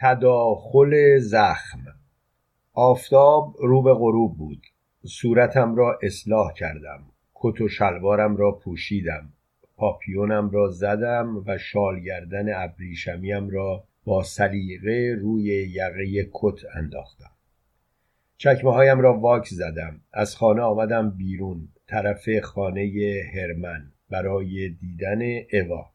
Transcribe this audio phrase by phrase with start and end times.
[0.00, 1.84] تداخل زخم.
[2.72, 4.66] آفتاب رو به غروب بود.
[5.06, 7.02] صورتم را اصلاح کردم.
[7.34, 9.32] کت و شلوارم را پوشیدم.
[9.76, 17.30] پاپیونم را زدم و شالگردن ابریشمیم را با سلیقه روی یقه کت انداختم.
[18.36, 20.00] چکمه هایم را واکس زدم.
[20.12, 22.92] از خانه آمدم بیرون طرف خانه
[23.34, 25.20] هرمن برای دیدن
[25.52, 25.90] اوا.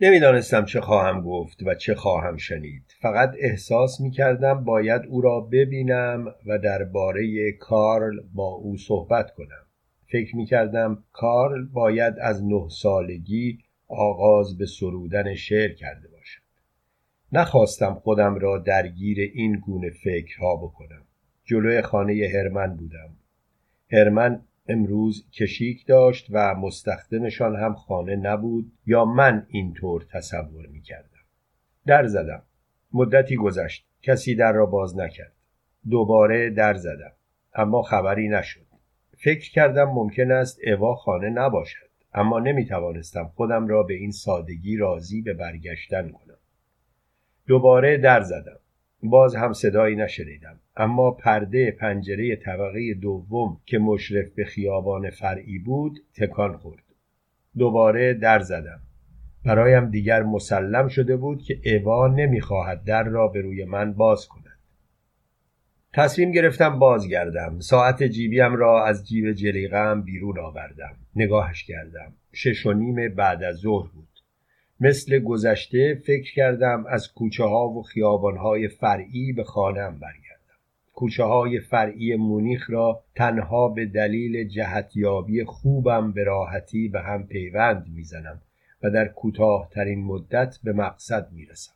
[0.00, 2.82] نمی‌دانستم چه خواهم گفت و چه خواهم شنید.
[3.00, 9.66] فقط احساس می کردم باید او را ببینم و درباره کارل با او صحبت کنم.
[10.06, 16.42] فکر می کردم کارل باید از نه سالگی آغاز به سرودن شعر کرده باشد.
[17.32, 21.02] نخواستم خودم را درگیر این گونه فکرها بکنم.
[21.44, 23.16] جلوی خانه هرمن بودم.
[23.92, 31.08] هرمن امروز کشیک داشت و مستخدمشان هم خانه نبود یا من اینطور تصور می کردم
[31.86, 32.42] در زدم.
[32.92, 33.86] مدتی گذشت.
[34.02, 35.32] کسی در را باز نکرد.
[35.90, 37.12] دوباره در زدم.
[37.54, 38.66] اما خبری نشد.
[39.18, 41.88] فکر کردم ممکن است اوا خانه نباشد.
[42.14, 46.38] اما نمی توانستم خودم را به این سادگی راضی به برگشتن کنم.
[47.46, 48.58] دوباره در زدم.
[49.02, 50.60] باز هم صدایی نشنیدم.
[50.76, 56.82] اما پرده پنجره طبقه دوم که مشرف به خیابان فرعی بود تکان خورد.
[57.58, 58.80] دوباره در زدم.
[59.44, 64.42] برایم دیگر مسلم شده بود که اوا نمی‌خواهد در را به روی من باز کند.
[65.94, 67.60] تصمیم گرفتم بازگردم.
[67.60, 70.96] ساعت جیبیم را از جیب جلیقم بیرون آوردم.
[71.16, 72.12] نگاهش کردم.
[72.32, 74.11] شش و نیم بعد از ظهر بود.
[74.82, 80.58] مثل گذشته فکر کردم از کوچه ها و خیابان های فرعی به خانم برگردم.
[80.92, 87.86] کوچه های فرعی مونیخ را تنها به دلیل جهتیابی خوبم به راحتی به هم پیوند
[87.94, 88.40] می‌زنم
[88.82, 91.72] و در کوتاهترین مدت به مقصد می‌رسم.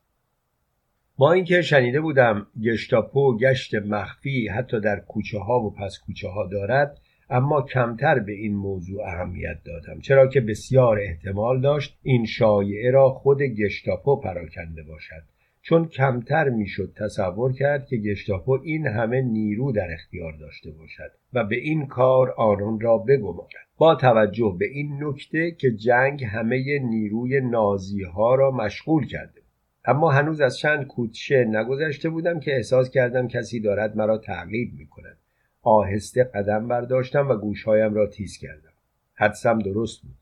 [1.17, 6.47] با اینکه شنیده بودم گشتاپو گشت مخفی حتی در کوچه ها و پس کوچه ها
[6.47, 12.91] دارد اما کمتر به این موضوع اهمیت دادم چرا که بسیار احتمال داشت این شایعه
[12.91, 15.23] را خود گشتاپو پراکنده باشد.
[15.69, 21.45] چون کمتر می‌شد تصور کرد که گشتاپو این همه نیرو در اختیار داشته باشد و
[21.45, 23.49] به این کار آنان را بگماند
[23.79, 29.41] با توجه به این نکته که جنگ همه نیروی نازی ها را مشغول کرده
[29.85, 34.87] اما هنوز از چند کوچه نگذشته بودم که احساس کردم کسی دارد مرا تعقیب می
[34.87, 35.19] کند
[35.67, 38.73] آهسته قدم برداشتم و گوشهایم را تیز کردم.
[39.15, 40.17] حدسم درست بود.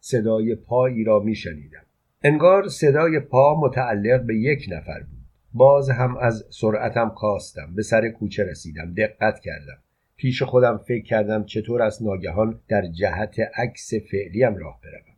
[0.00, 1.82] صدای پایی را می شنیدم
[2.22, 5.20] انگار صدای پا متعلق به یک نفر بود.
[5.54, 8.94] باز هم از سرعتم کاستم به سر کوچه رسیدم.
[8.94, 9.78] دقت کردم.
[10.16, 15.16] پیش خودم فکر کردم چطور از ناگهان در جهت عکس فعلیم راه بروم.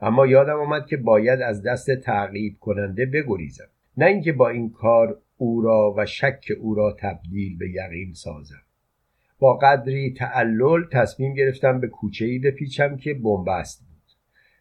[0.00, 3.68] اما یادم آمد که باید از دست تعقیب کننده بگریزم.
[3.96, 8.63] نه اینکه با این کار او را و شک او را تبدیل به یقین سازم.
[9.44, 14.12] با قدری تعلل تصمیم گرفتم به کوچه ای بپیچم که بنبست بود.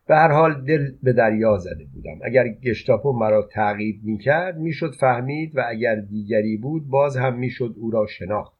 [0.07, 2.19] به هر حال دل به دریا زده بودم.
[2.23, 7.91] اگر گشتاپو مرا تعقیب می‌کرد می‌شد فهمید و اگر دیگری بود باز هم می‌شد او
[7.91, 8.53] را شناخت.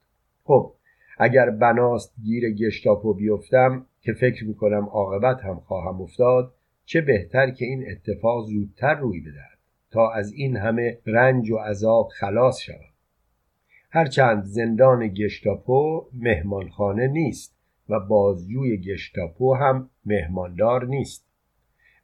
[0.44, 0.74] خب
[1.18, 6.54] اگر بناست گیر گشتاپو بیفتم که فکر می‌کنم عاقبت هم خواهم افتاد
[6.86, 9.60] چه بهتر که این اتفاق زودتر روی بدهد.
[9.92, 12.93] تا از این همه رنج و عذاب خلاص شوم.
[13.96, 17.56] هرچند زندان گشتاپو مهمانخانه نیست
[17.90, 21.26] و بازجوی گشتاپو هم مهماندار نیست.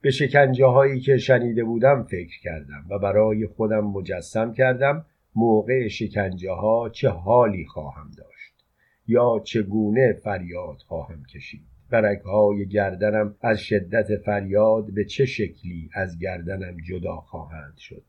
[0.02, 5.06] به شکنجه هایی که شنیده بودم فکر کردم و برای خودم مجسم کردم
[5.36, 8.66] موقع شکنجه ها چه حالی خواهم داشت
[9.08, 11.64] یا چگونه فریاد خواهم کشید.
[12.26, 18.04] های گردنم از شدت فریاد به چه شکلی از گردنم جدا خواهند شد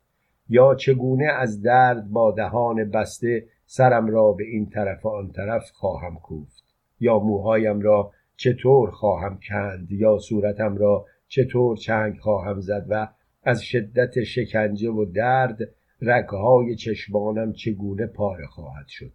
[0.49, 5.71] یا چگونه از درد با دهان بسته سرم را به این طرف و آن طرف
[5.71, 6.65] خواهم کوفت.
[7.01, 13.09] یا موهایم را چطور خواهم کند؟ یا صورتم را چطور چنگ خواهم زد؟ و
[13.43, 15.59] از شدت شکنجه و درد
[16.03, 19.13] رگهای چشمانم چگونه پاره خواهد شد؟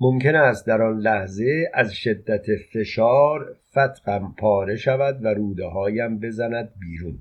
[0.00, 6.72] ممکن است در آن لحظه از شدت فشار فتقم پاره شود و روده هایم بزند
[6.80, 7.20] بیرون.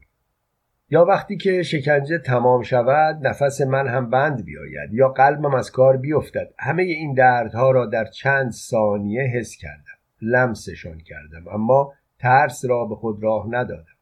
[0.90, 5.98] یا وقتی که شکنجه تمام شود نفس من هم بند بیاید یا قلبم از کار
[5.98, 6.54] بیفتد.
[6.60, 9.98] همه این دردها را در چند ثانیه حس کردم.
[10.22, 13.98] لمسشان کردم اما ترس را به خود راه ندادم.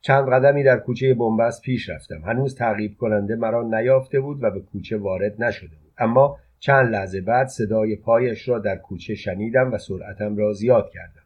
[0.00, 2.22] چند قدمی در کوچه بنبست پیش رفتم.
[2.24, 5.92] هنوز تعقیب کننده مرا نیافته بود و به کوچه وارد نشده بود.
[5.98, 11.25] اما چند لحظه بعد صدای پایش را در کوچه شنیدم و سرعتم را زیاد کردم.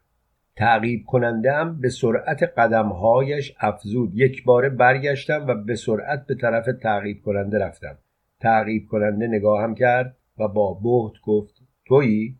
[0.55, 4.11] تعقیب کنندم به سرعت قدمهایش افزود.
[4.15, 7.97] یک باره برگشتم و به سرعت به طرف تعقیب کننده رفتم.
[8.39, 12.37] تعقیب کننده نگاهم کرد و با بهت گفت تویی؟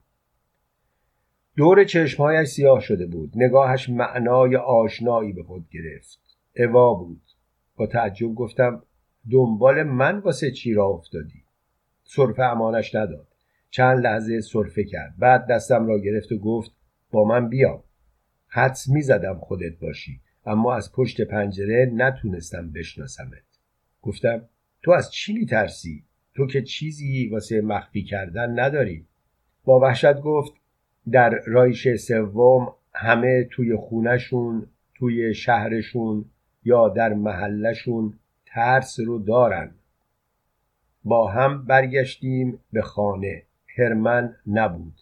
[1.58, 3.32] دور چشمهایش سیاه شده بود.
[3.36, 6.20] نگاهش معنای آشنایی به خود گرفت.
[6.56, 7.22] اوا بود.
[7.76, 8.84] با تعجب گفتم
[9.32, 11.44] دنبال من واسه چی را افتادی؟
[12.04, 13.28] صرفه امانش نداد.
[13.70, 15.14] چند لحظه صرفه کرد.
[15.18, 16.72] بعد دستم را گرفت و گفت
[17.12, 17.84] با من بیا.
[18.54, 23.44] حدس می زدم خودت باشی اما از پشت پنجره نتونستم بشناسمت.
[24.02, 24.42] گفتم
[24.82, 26.04] تو از چی می ترسی؟
[26.34, 29.06] تو که چیزی واسه مخفی کردن نداری.
[29.64, 30.54] با وحشت گفت
[31.12, 36.26] در رایش سوم همه توی خونشون توی شهرشون
[36.64, 38.14] یا در محلشون
[38.46, 39.72] ترس رو دارن.
[41.04, 43.44] با هم برگشتیم به خانه.
[43.78, 45.02] هرمن نبود.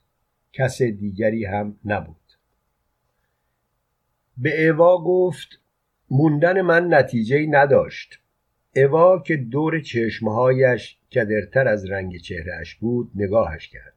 [0.53, 2.28] کس دیگری هم نبود.
[4.41, 5.59] به اوا گفت
[6.09, 8.19] موندن من نتیجه نداشت.
[8.75, 13.93] اوا که دور چشمهایش کدرتر از رنگ چهرهش بود نگاهش کرد.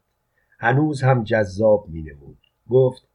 [0.58, 2.38] هنوز هم جذاب می نمود
[2.70, 3.08] گفت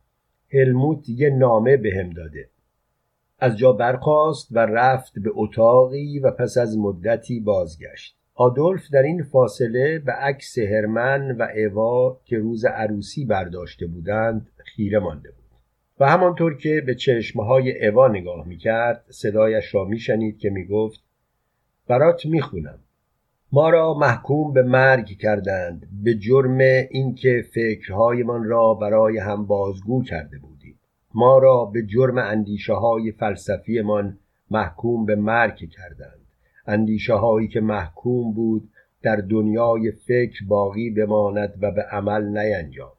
[0.53, 2.49] هلموت یه نامه بهم داده.
[3.39, 8.17] از جا برخاست و رفت به اتاقی و پس از مدتی بازگشت.
[8.35, 14.99] آدولف در این فاصله به عکس هرمن و اوا که روز عروسی برداشته بودند خیره
[14.99, 15.46] مانده بود.
[15.99, 20.99] و همانطور که به چشمهای اوا نگاه می‌کرد صدایش را میشنید که می‌گفت
[21.87, 22.79] برات می‌خونم.
[23.51, 26.57] ما را محکوم به مرگ کردند به جرم
[26.89, 30.79] اینکه فکرهایمان را برای هم بازگو کرده بودیم.
[31.13, 34.17] ما را به جرم اندیشه های فلسفیمان
[34.51, 36.21] محکوم به مرگ کردند.
[36.67, 38.69] اندیشه هایی که محکوم بود
[39.01, 42.96] در دنیای فکر باقی بماند و به عمل نینجامد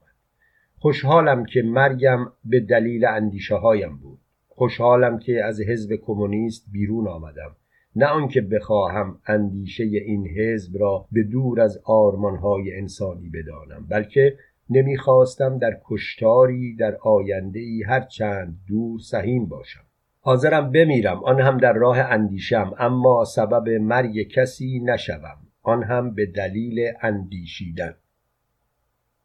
[0.81, 4.19] خوشحالم که مرگم به دلیل اندیشه هایم بود.
[4.49, 7.57] خوشحالم که از حزب کمونیست بیرون آمدم.
[7.97, 14.37] نه آنکه بخواهم اندیشه این حزب را به دور از آرمانهای انسانی بدانم بلکه
[14.71, 19.85] نمی‌خواستم در کشتاری در آینده ای هر چند دور سهیم باشم.
[20.21, 25.39] حاضرم بمیرم آن هم در راه اندیشم اما سبب مرگ کسی نشوم.
[25.63, 27.95] آن هم به دلیل اندیشیدن.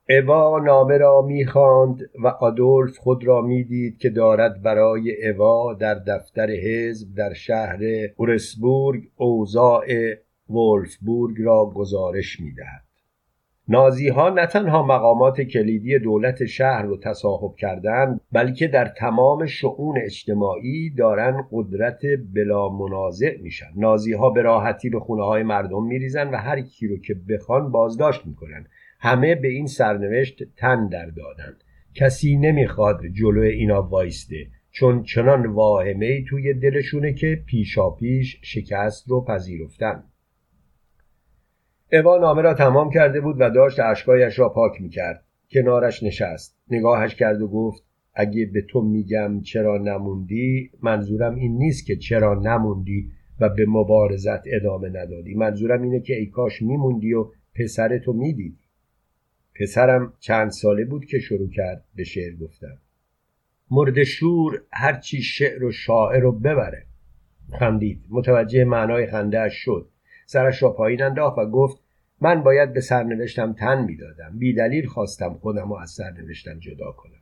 [0.09, 6.49] اوا نامه را می‌خواند و آدولف خود را می‌دید که دارد برای اوا در دفتر
[6.51, 7.79] حزب در شهر
[8.15, 9.85] اورسبورگ اوضاع
[10.49, 12.83] ولفبورگ را گزارش می‌دهد.
[13.67, 19.97] نازی ها نه تنها مقامات کلیدی دولت شهر رو تصاحب کردند بلکه در تمام شعون
[19.97, 22.01] اجتماعی دارن قدرت
[22.35, 23.71] بلا منازع میشن.
[23.75, 27.71] نازی ها به راحتی به خونه های مردم میریزن و هر کی رو که بخوان
[27.71, 28.65] بازداشت می‌کنن.
[29.05, 31.57] همه به این سرنوشت تن در دادن
[31.95, 40.03] کسی نمی‌خواد جلو اینا وایسته چون چنان واهمه توی دلشونه که پیشاپیش شکست رو پذیرفتن.
[41.93, 45.25] اوا نامه را تمام کرده بود و داشت اشکایش را پاک می‌کرد.
[45.51, 47.83] کنارش نشست نگاهش کرد و گفت
[48.13, 54.41] اگه به تو میگم چرا نموندی منظورم این نیست که چرا نموندی و به مبارزت
[54.45, 55.33] ادامه ندادی.
[55.33, 57.25] منظورم اینه که ای کاش میموندی و
[57.55, 58.62] پسرتو می‌دیدی.
[59.55, 62.77] پسرم چند ساله بود که شروع کرد به شعر گفتن.
[63.71, 66.85] مرد شور هرچی شعر و شاعر رو ببره.
[67.59, 68.05] خندید.
[68.09, 69.89] متوجه معنای خندهاش شد.
[70.25, 71.83] سرش را پایین انداخت و گفت
[72.21, 74.37] من باید به سرنوشتم تن می‌دادم.
[74.37, 77.21] بی دلیل خواستم خودم رو از سرنوشتم جدا کنم.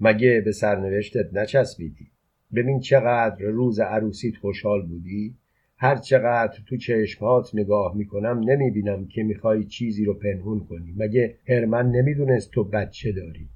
[0.00, 2.10] مگه به سرنوشتت نچسبیدی؟
[2.54, 5.36] ببین چقدر روز عروسیت خوشحال بودی؟
[5.78, 10.94] هر چقدر تو چشمات نگاه می‌کنم نمی‌بینم که می‌خوای چیزی رو پنهون کنی.
[10.96, 13.48] مگه هرمن نمی‌دونست تو بچه داری؟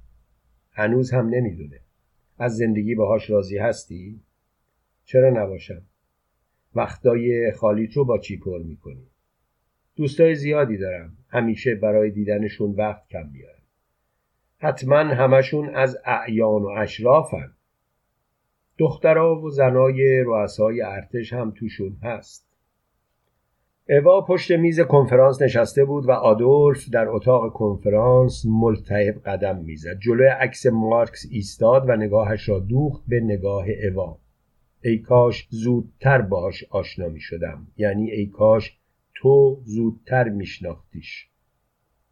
[0.71, 1.79] هنوز هم نمی‌دونه.
[2.37, 4.19] از زندگی باهاش راضی هستی؟
[5.05, 5.81] چرا نباشم؟
[6.75, 9.07] وقتای خالیت رو با چی پر می‌کنی؟
[9.95, 11.17] دوستای زیادی دارم.
[11.29, 13.61] همیشه برای دیدنشون وقت کم میارم
[14.57, 17.51] حتما همشون از اعیان و اشرافن.
[18.81, 22.47] دخترها و زنای رؤسای ارتش هم توشون هست.
[23.89, 29.99] اوا پشت میز کنفرانس نشسته بود و آدولف در اتاق کنفرانس ملتهب قدم می‌زد.
[29.99, 34.17] جلوی عکس مارکس ایستاد و نگاهش را دوخت به نگاه اوا.
[34.83, 38.77] ای کاش زودتر باش آشنا می شدم یعنی ای کاش
[39.15, 41.30] تو زودتر میشناختیش.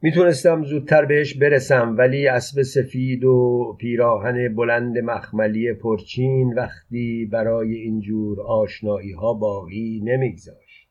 [0.01, 8.41] می‌تونستم زودتر بهش برسم ولی اسب سفید و پیراهن بلند مخملی پرچین وقتی برای اینجور
[8.41, 10.89] آشنایی ها باقی نمیگذاشت.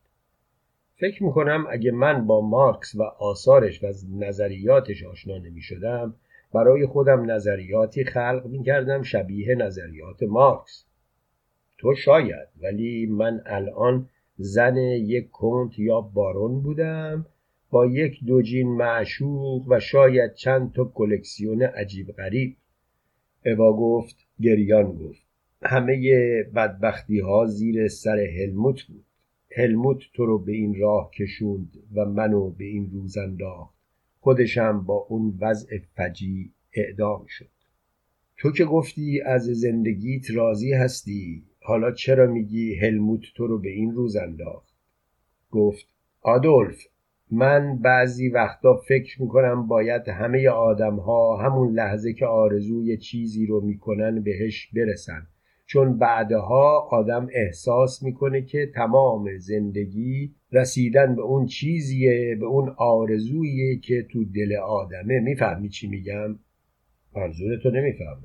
[0.96, 3.86] فکر می‌کنم اگه من با مارکس و آثارش و
[4.18, 6.14] نظریاتش آشنا نمی شدم
[6.54, 10.84] برای خودم نظریاتی خلق می کردم شبیه نظریات مارکس.
[11.78, 17.26] تو شاید ولی من الان زن یک کنت یا بارون بودم
[17.70, 22.56] با یک دوجین معشوق و شاید چند تا کلکسیون عجیب غریب.
[23.46, 25.22] اوا گفت گریان گفت.
[25.62, 25.96] همه
[26.54, 29.04] بدبختی ها زیر سر هلموت بود.
[29.56, 33.75] هلموت تو رو به این راه کشوند و منو به این روز انداخت.
[34.20, 37.48] خودشم با اون وضع فجی اعدام شد.
[38.38, 43.92] تو که گفتی از زندگیت راضی هستی حالا چرا میگی هلموت تو رو به این
[43.94, 44.75] روز انداخت؟
[45.50, 45.87] گفت
[46.20, 46.87] آدولف
[47.30, 53.61] من بعضی وقتا فکر می‌کنم باید همه آدم ها همون لحظه که آرزوی چیزی رو
[53.61, 55.26] می‌کنن بهش برسن.
[55.66, 63.78] چون بعدها آدم احساس می‌کنه که تمام زندگی رسیدن به اون چیزیه به اون آرزوییه
[63.78, 65.20] که تو دل آدمه.
[65.20, 66.38] می‌فهمی چی میگم؟
[67.16, 68.23] منظورتو نمی‌فهمم.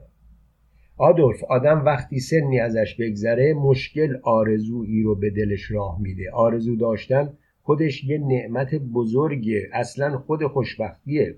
[0.97, 6.31] آدولف آدم وقتی سنی ازش بگذره مشکل آرزویی رو به دلش راه میده.
[6.33, 7.33] آرزو داشتن
[7.63, 11.35] خودش یه نعمت بزرگه اصلا خود خوشبختیه.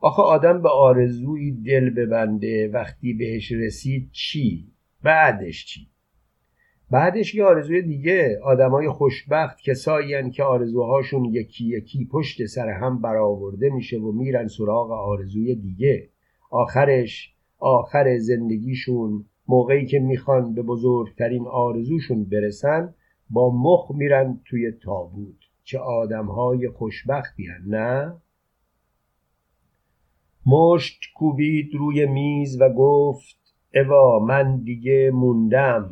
[0.00, 5.86] آخه آدم به آرزویی دل ببنده وقتی بهش رسید چی؟ بعدش چی؟
[6.90, 8.38] بعدش یه آرزوی دیگه.
[8.42, 14.90] آدمای خوشبخت کسایی که آرزوهاشون یکی یکی پشت سر هم برآورده میشه و میرن سراغ
[14.90, 16.08] آرزوی دیگه.
[16.50, 22.94] آخرش آخر زندگیشون موقعی که می‌خوان به بزرگترین آرزوشون برسن
[23.30, 25.36] با مخ میرن توی تابوت.
[25.64, 28.14] چه آدمهای خوشبختی هن نه؟
[30.46, 35.90] مشت کوبید روی میز و گفت اوا من دیگه موندم.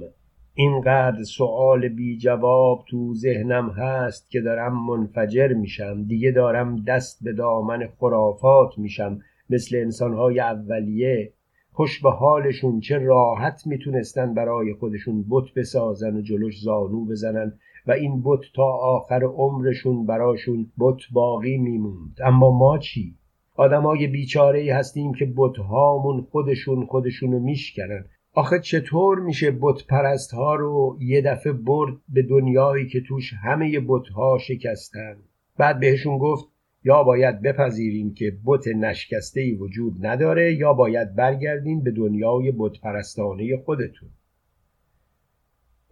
[0.55, 6.05] اینقدر سوال بی جواب تو ذهنم هست که دارم منفجر میشم.
[6.05, 9.19] دیگه دارم دست به دامن خرافات میشم.
[9.51, 11.33] مثل انسانهای اولیه.
[11.79, 17.53] خوش به حالشون چه راحت می‌تونستن برای خودشون بت بسازن و جلوش زانو بزنن
[17.87, 22.17] و این بت تا آخر عمرشون براشون بت باقی میموند.
[22.25, 23.15] اما ما چی؟
[23.57, 28.05] آدمای بیچاره ای هستیم که بتهامون خودشون خودشونو میشکنن.
[28.35, 33.81] آخه چطور میشه بت پرست ها رو یه دفعه برد به دنیایی که توش همه
[33.81, 35.17] بت ها شکستن؟
[35.59, 36.45] بعد بهشون گفت
[36.85, 42.81] یا باید بپذیریم که بت نشکسته ای وجود نداره یا باید برگردیم به دنیای بت
[42.81, 44.09] پرستانه خودتون.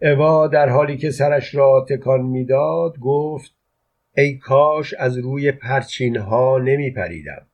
[0.01, 3.55] اوا در حالی که سرش را تکان می‌داد گفت
[4.17, 7.47] ای کاش از روی پرچین ها نمی پریدم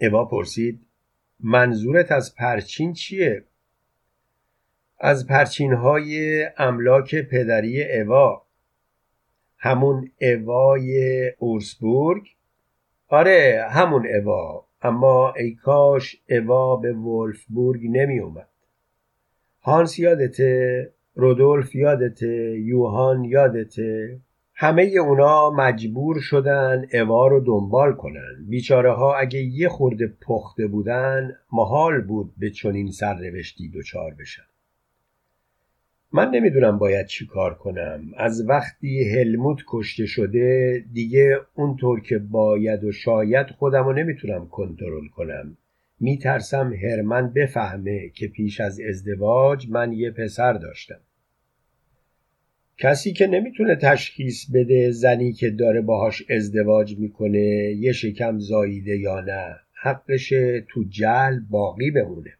[0.00, 0.86] اوا پرسید
[1.40, 3.44] منظورت از پرچین چیه؟
[5.00, 8.46] از پرچین های املاک پدری اوا.
[9.58, 12.35] همون اوای اورسبورگ
[13.08, 14.64] آره همون اوا.
[14.82, 18.48] اما ای کاش اوا به ولفبورگ نمی اومد.
[19.62, 24.20] هانس یادته رودولف یادته یوهان یادته.
[24.54, 28.46] همه اونا مجبور شدن اوا رو دنبال کنن.
[28.48, 34.42] بیچاره ها اگه یه خورده پخته بودن محال بود به چنین سرنوشتی دچار بشن.
[36.16, 38.12] من نمی‌دونم باید چی کار کنم.
[38.16, 45.08] از وقتی هلموت کشته شده دیگه اونطور که باید و شاید خودم رو نمی‌تونم کنترل
[45.08, 45.56] کنم.
[46.00, 51.00] میترسم هرمن بفهمه که پیش از ازدواج من یه پسر داشتم.
[52.78, 59.20] کسی که نمی‌تونه تشخیص بده زنی که داره باهاش ازدواج می‌کنه یه شکم زاییده یا
[59.20, 60.28] نه حقش
[60.68, 62.32] تو جل باقی بمونه.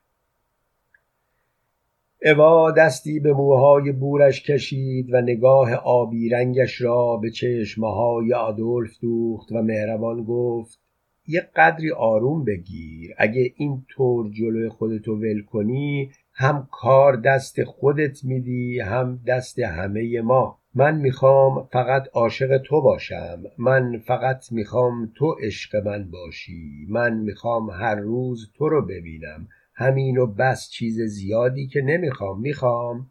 [2.26, 9.52] اوا دستی به موهای بورش کشید و نگاه آبی رنگش را به چشمهای آدولف دوخت
[9.52, 10.80] و مهربان گفت
[11.26, 13.14] یه قدری آروم بگیر.
[13.18, 20.20] اگه این طور جلوی خودتو ول کنی هم کار دست خودت میدی هم دست همه
[20.20, 20.58] ما.
[20.74, 23.42] من می‌خوام فقط عاشق تو باشم.
[23.58, 26.86] من فقط می‌خوام تو عشق من باشی.
[26.88, 29.48] من می‌خوام هر روز تو رو ببینم.
[29.76, 33.10] همین و بس چیز زیادی که نمی‌خوام می‌خوام.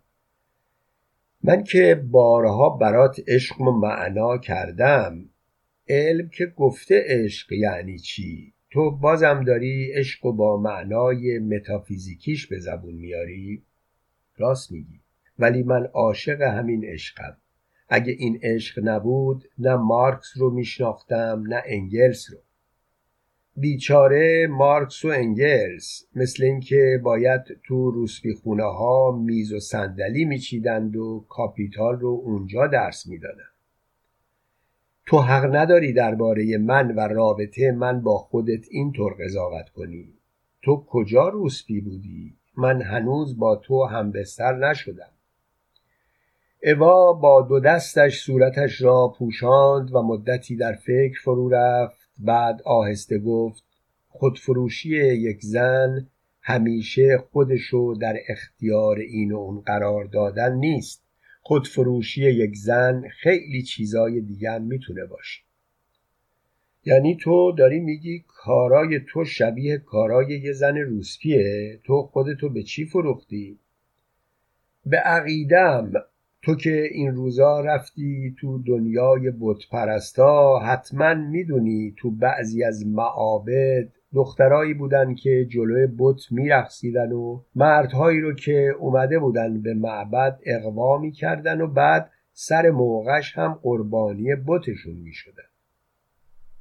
[1.44, 5.30] من که بارها برات عشق و معنا کردم
[5.88, 12.60] علم که گفته عشق یعنی چی؟ تو بازم داری عشق و با معنای متافیزیکیش به
[12.60, 13.64] زبون میاری؟
[14.38, 15.00] راست میگی.
[15.40, 17.38] ولی من عاشق همین عشقم.
[17.90, 22.38] اگه این عشق نبود نه مارکس رو میشناختم نه انگلس رو.
[23.58, 30.96] بیچاره مارکس و انگلس مثل اینکه باید تو روسبی خونه ها میز و صندلی میچیدند
[30.96, 33.50] و کاپیتال رو اونجا درس می‌دادن
[35.06, 40.14] تو حق نداری درباره من و رابطه من با خودت اینطور قضاوت کنی.
[40.62, 45.12] تو کجا روسپی بودی؟ من هنوز با تو هم بستر نشدم.
[46.64, 53.20] اوا با دو دستش صورتش را پوشاند و مدتی در فکر فرو رفت بعد آهسته
[53.20, 53.64] گفت
[54.08, 56.08] خودفروشی یک زن
[56.42, 61.04] همیشه خودشو در اختیار این و اون قرار دادن نیست.
[61.42, 65.42] خودفروشی یک زن خیلی چیزای دیگه هم می‌تونه باشه.
[66.86, 72.86] یعنی تو داری میگی کارای تو شبیه کارای یه زن روسپیه تو خودتو به چی
[72.86, 73.60] فروختی؟
[74.86, 75.92] به عقیدم
[76.46, 83.88] تو که این روزا رفتی تو دنیای بت پرستا حتما می‌دونی تو بعضی از معابد
[84.14, 90.98] دخترایی بودن که جلوی بت میرقصیدن و مردهایی رو که اومده بودن به معبد اقوا
[90.98, 95.50] می‌کردن و بعد سر موقعش هم قربانی بتشون می‌شدن.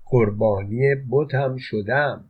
[0.05, 2.25] قربانی بت هم شدم.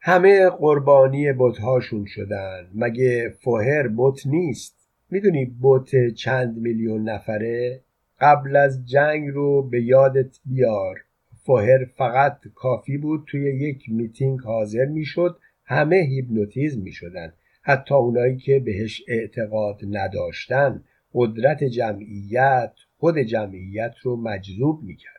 [0.00, 2.66] همه قربانی بتهاشون شدن.
[2.74, 7.80] مگه فوهر بت نیست؟ می‌دونی بت چند میلیون نفره
[8.20, 11.04] قبل از جنگ رو به یادت بیار.
[11.42, 17.32] Führer فقط کافی بود توی یک میتینگ حاضر می‌شد همه هیپنوتیزم می‌شدن.
[17.62, 20.84] حتی اونایی که بهش اعتقاد نداشتن
[21.14, 25.14] قدرت جمعیت خود جمعیت رو مجذوب می‌کرد.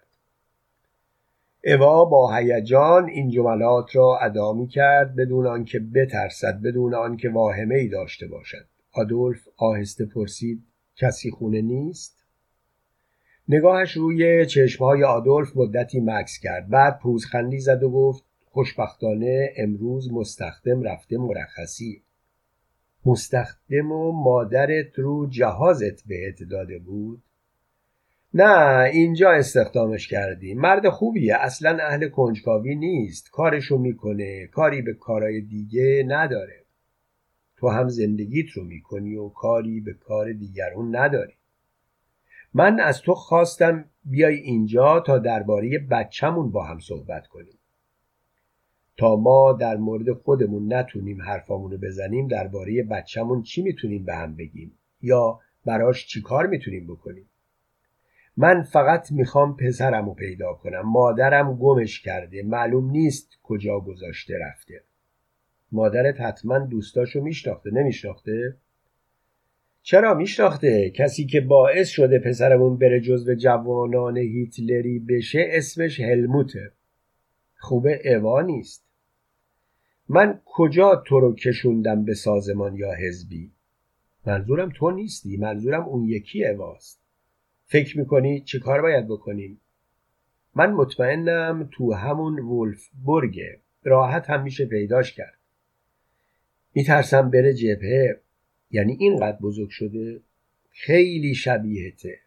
[1.66, 7.76] اوا با هیجان این جملات را ادا می کرد بدون آنکه بترسد بدون آنکه واهمه
[7.76, 8.66] ای داشته باشد.
[8.96, 10.64] آدولف آهسته پرسید
[10.96, 12.18] کسی خونه نیست؟
[13.50, 16.70] نگاهش روی چشمهای آدولف مدتی مکس کرد.
[16.70, 22.02] بعد پوزخندی زد و گفت خوشبختانه امروز مستخدم رفته مرخصی.
[23.06, 27.22] مستخدم و مادرت رو جهازت بهت داده بود؟
[28.34, 30.54] نه اینجا استخدامش کردی.
[30.54, 31.36] مرد خوبیه.
[31.36, 33.30] اصلا اهل کنجکاوی نیست.
[33.32, 34.48] کارشو می‌کنه.
[34.48, 36.65] کاری به کارای دیگه نداره.
[37.58, 41.34] تو هم زندگیت رو می‌کنی و کاری به کار دیگرون نداری.
[42.54, 47.60] من از تو خواستم بیای اینجا تا درباره بچهمون با هم صحبت کنیم.
[48.98, 54.36] تا ما در مورد خودمون نتونیم حرفامون رو بزنیم درباره بچهمون چی می‌تونیم به هم
[54.36, 57.30] بگیم؟ یا براش چی کار می‌تونیم بکنیم؟
[58.38, 60.82] من فقط می‌خوام پسرم رو پیدا کنم.
[60.82, 62.44] مادرم گمش کرده.
[62.44, 64.84] معلوم نیست کجا گذاشته رفته.
[65.72, 68.56] مادرت حتما دوستاشو میشناخته نمیشناخته؟
[69.82, 76.72] چرا میشناخته؟ کسی که باعث شده پسرمون بره جزو جوانان هیتلری بشه اسمش هلموته.
[77.58, 78.86] خوبه اوا نیست.
[80.10, 83.52] من کجا تو رو کشوندم به سازمان یا حزبی؟
[84.26, 87.02] منظورم تو نیستی منظورم اون یکی اواست
[87.66, 89.62] فکر می‌کنی چی کار باید بکنیم؟
[90.56, 95.40] من مطمئنم تو همون ولف برگه راحت هم میشه پیداش کرد.
[96.76, 98.22] میترسم بره جبهه.
[98.72, 100.22] یعنی اینقدر بزرگ شده
[100.72, 102.20] خیلی شبیهته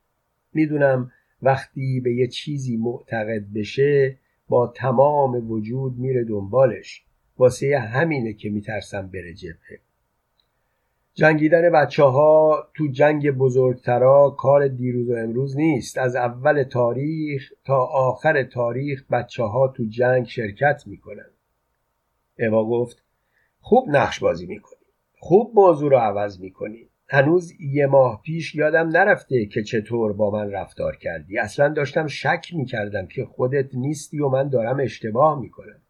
[0.53, 7.05] می‌دونم وقتی به یه چیزی معتقد بشه با تمام وجود میره دنبالش.
[7.39, 9.81] واسه همینه که میترسم بره جبهه.
[11.15, 15.99] جنگیدن بچه ها تو جنگ بزرگترا کار دیروز و امروز نیست.
[15.99, 21.31] از اول تاریخ تا آخر تاریخ بچه ها تو جنگ شرکت می‌کنن.
[22.39, 23.03] اوا گفت
[23.69, 24.79] خوب نقش بازی می‌کنی.
[25.19, 26.89] خوب موضوع رو عوض می‌کنی.
[27.09, 31.39] هنوز یه ماه پیش یادم نرفته که چطور با من رفتار کردی.
[31.39, 35.81] اصلا داشتم شک می‌کردم که خودت نیستی و من دارم اشتباه می‌کنم.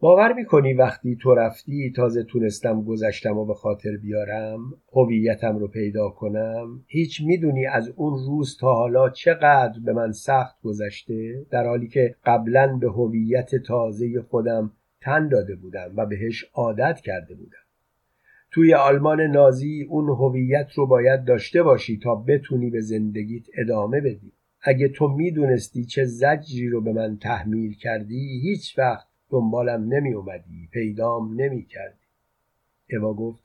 [0.00, 4.58] باور می‌کنی وقتی تو رفتی تازه تونستم گذشتم و به خاطر بیارم
[4.92, 10.62] هویتم رو پیدا کنم هیچ می‌دونی از اون روز تا حالا چقدر به من سخت
[10.62, 14.72] گذشته در حالی که قبلا به هویت تازه خودم
[15.04, 17.64] تن داده بودم و بهش عادت کرده بودم.
[18.50, 24.32] توی آلمان نازی اون هویت رو باید داشته باشی تا بتونی به زندگیت ادامه بدی.
[24.62, 30.68] اگه تو می‌دونستی چه زجری رو به من تحمیل کردی هیچ وقت دنبالم نمی اومدی
[30.72, 32.04] پیدام نمی کردی
[32.92, 33.44] اوا گفت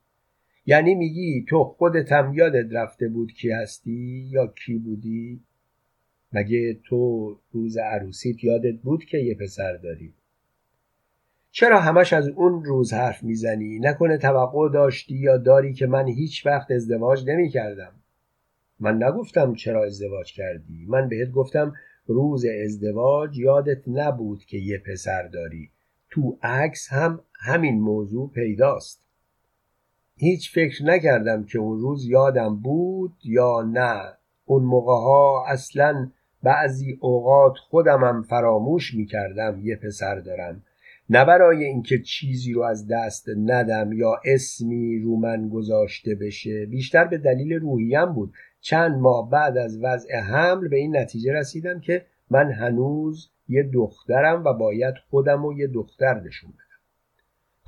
[0.65, 5.39] یعنی میگی تو خودتم یادت رفته بود کی هستی یا کی بودی؟
[6.33, 10.13] مگه تو روز عروسیت یادت بود که یه پسر داری؟
[11.59, 16.45] چرا همش از اون روز حرف می‌زنی؟ نکنه توقع داشتی یا داری که من هیچ
[16.45, 17.91] وقت ازدواج نمی کردم
[18.79, 20.85] من نگفتم چرا ازدواج کردی.
[20.87, 21.73] من بهت گفتم
[22.07, 25.69] روز ازدواج یادت نبود که یه پسر داری.
[26.09, 29.01] تو عکس هم همین موضوع پیداست.
[30.15, 34.13] هیچ فکر نکردم که اون روز یادم بود یا نه.
[34.45, 36.11] اون موقع ها اصلا
[36.43, 40.63] بعضی اوقات خودمم فراموش می‌کردم یه پسر دارم.
[41.09, 47.05] نه برای اینکه چیزی رو از دست ندم یا اسمی رو من گذاشته بشه بیشتر
[47.05, 48.33] به دلیل روحیم بود.
[48.61, 54.43] چند ماه بعد از وضع حمل به این نتیجه رسیدم که من هنوز یه دخترم
[54.43, 56.53] و باید خودم و یه دختر نشون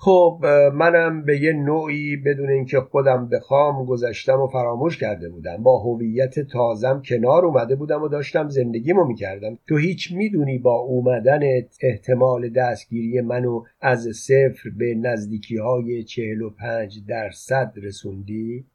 [0.04, 5.58] خب منم به یه نوعی بدون اینکه خودم بخوام گذشتم و فراموش کرده بودم.
[5.64, 9.58] با هویت تازم کنار اومده بودم و داشتم زندگیمو می‌کردم.
[9.68, 11.40] تو هیچ می‌دونی با اومدن
[11.82, 18.66] احتمال دستگیری منو از صفر به نزدیکی های چهل و پنج درصد رسوندی؟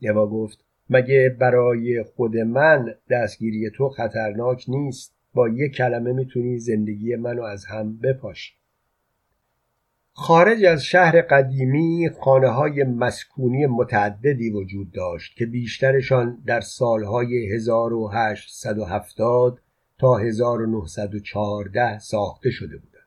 [0.00, 7.16] یوا گفت مگه برای خود من دستگیری تو خطرناک نیست؟ با یه کلمه می‌تونی زندگی
[7.16, 8.58] منو از هم بپاشی.
[10.20, 19.60] خارج از شهر قدیمی خانه های مسکونی متعددی وجود داشت که بیشترشان در سالهای 1870
[19.98, 23.06] تا 1914 ساخته شده بودند.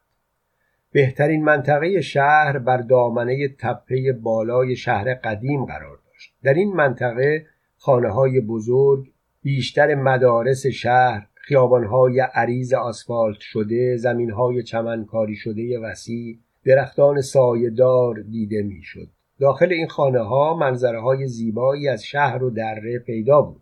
[0.91, 6.34] بهترین منطقه شهر بر دامنه تپه بالای شهر قدیم قرار داشت.
[6.43, 7.45] در این منطقه
[7.78, 9.12] خانه های بزرگ،
[9.43, 19.08] بیشتر مدارس شهر، خیابانهای عریض آسفالت شده، زمینهای چمنکاری شده وسیع، درختان سایهدار دیده می‌شد.
[19.39, 23.62] داخل این خانه ها منظره های زیبایی از شهر و دره پیدا بود.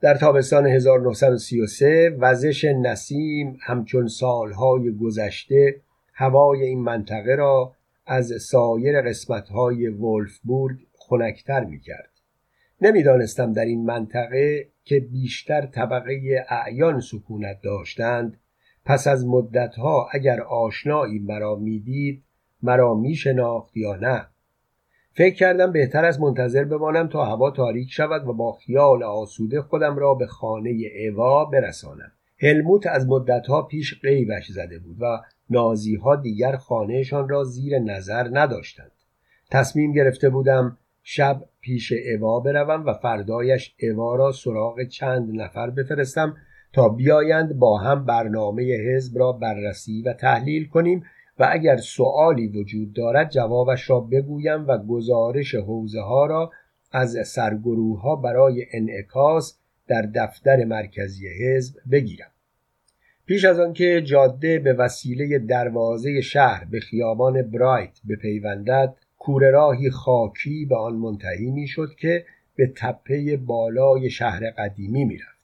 [0.00, 5.80] در تابستان 1933 وزش نسیم همچون سالهای گذشته
[6.12, 7.72] هوای این منطقه را
[8.06, 12.10] از سایر قسمتهای ولفبورگ خنکتر می کرد.
[12.80, 18.40] نمی‌دانستم در این منطقه که بیشتر طبقه اعیان سکونت داشتند
[18.88, 22.22] پس از مدتها اگر آشنایی مرا می‌دید
[22.62, 24.26] مرا میشناخت یا نه.
[25.12, 29.96] فکر کردم بهتر از منتظر بمانم تا هوا تاریک شود و با خیال آسوده خودم
[29.96, 32.12] را به خانه ایوا برسانم.
[32.40, 35.20] هلموت از مدتها پیش قیبش زده بود و
[35.50, 38.92] نازیها دیگر خانهشان را زیر نظر نداشتند.
[39.50, 46.36] تصمیم گرفته بودم شب پیش اوا بروم و فردایش اوا را سراغ چند نفر بفرستم
[46.72, 51.04] تا بیایند با هم برنامه حزب را بررسی و تحلیل کنیم
[51.38, 56.52] و اگر سوالی وجود دارد جوابش را بگویم و گزارش حوزه ها را
[56.92, 62.30] از سرگروه ها برای انعکاس در دفتر مرکزی حزب بگیرم.
[63.26, 70.64] پیش از آنکه جاده به وسیله دروازه شهر به خیابان برایت بپیوندد کوره راهی خاکی
[70.64, 72.24] به آن منتهی می‌شد که
[72.56, 75.37] به تپه بالای شهر قدیمی می‌رفت.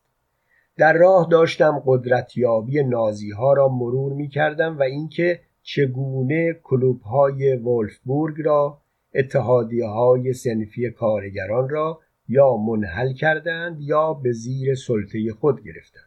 [0.77, 7.57] در راه داشتم قدرتیابی نازی ها را مرور می کردم و اینکه چگونه کلوب های
[7.57, 8.79] ولفبورگ را
[9.15, 16.05] اتحادیه های سنفی کارگران را یا منحل کردند یا به زیر سلطه خود گرفتند.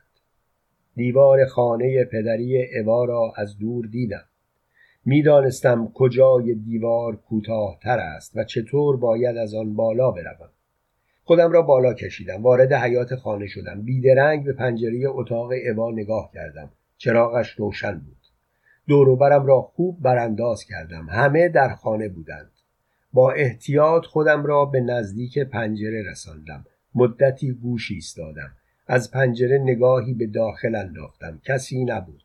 [0.95, 4.25] دیوار خانه پدری اوا را از دور دیدم.
[5.06, 10.49] می‌دانستم کجای دیوار کوتاهتر است و چطور باید از آن بالا بروم.
[11.27, 13.81] خودم را بالا کشیدم وارد حیات خانه شدم.
[13.81, 16.69] بیدرنگ به پنجره اتاق اوا نگاه کردم.
[16.97, 18.17] چراغش روشن بود.
[18.87, 21.09] دوروبرم را خوب برانداز کردم.
[21.09, 22.51] همه در خانه بودند.
[23.13, 26.65] با احتیاط خودم را به نزدیک پنجره رساندم.
[26.95, 28.51] مدتی گوش ایستادم.
[28.87, 31.41] از پنجره نگاهی به داخل انداختم.
[31.45, 32.23] کسی نبود.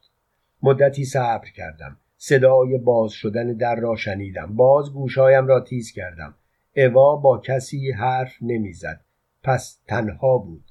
[0.63, 1.97] مدتی صبر کردم.
[2.17, 4.57] صدای باز شدن در را شنیدم.
[4.57, 6.35] باز گوشهایم را تیز کردم.
[6.77, 9.01] اوا با کسی حرف نمی‌زد.
[9.43, 10.65] پس تنها بود.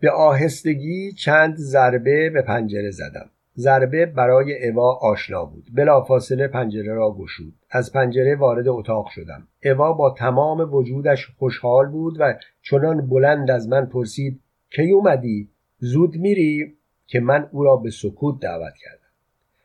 [0.00, 3.30] به آهستگی چند ضربه به پنجره زدم.
[3.56, 5.64] ضربه برای اوا آشنا بود.
[5.74, 7.54] بلافاصله پنجره را گشود.
[7.70, 9.48] از پنجره وارد اتاق شدم.
[9.64, 16.16] اوا با تمام وجودش خوشحال بود و چنان بلند از من پرسید کی اومدی؟ زود
[16.16, 16.74] میری؟
[17.06, 18.98] که من او را به سکوت دعوت کردم.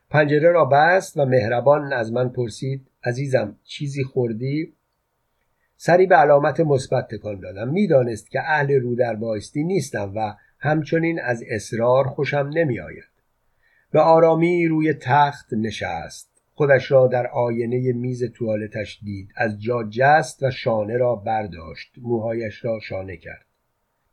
[0.09, 4.73] پنجره را بست و مهربان از من پرسید عزیزم چیزی خوردی؟
[5.81, 7.69] سری به علامت مثبت تکان دادم.
[7.69, 13.03] می‌دانست که اهل رو در بایستی نیستم و همچنین از اصرار خوشم نمیآید.
[13.91, 16.29] به آرامی روی تخت نشست.
[16.53, 19.29] خودش را در آینه میز توالتش دید.
[19.35, 21.93] از جا جست و شانه را برداشت.
[22.01, 23.45] موهایش را شانه کرد.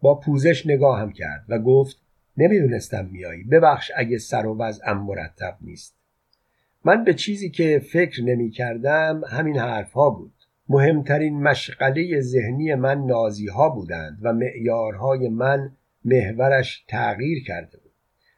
[0.01, 1.97] با پوزش نگاهم کرد و گفت
[2.37, 5.97] نمی‌دونستم میایی ببخش اگه سر و وضعم مرتب نیست.
[6.85, 10.33] من به چیزی که فکر نمی کردم همین حرفها بود.
[10.69, 15.73] مهمترین مشغله ذهنی من نازی ها بودند و معیارهای من
[16.05, 17.93] محورش تغییر کرده بود.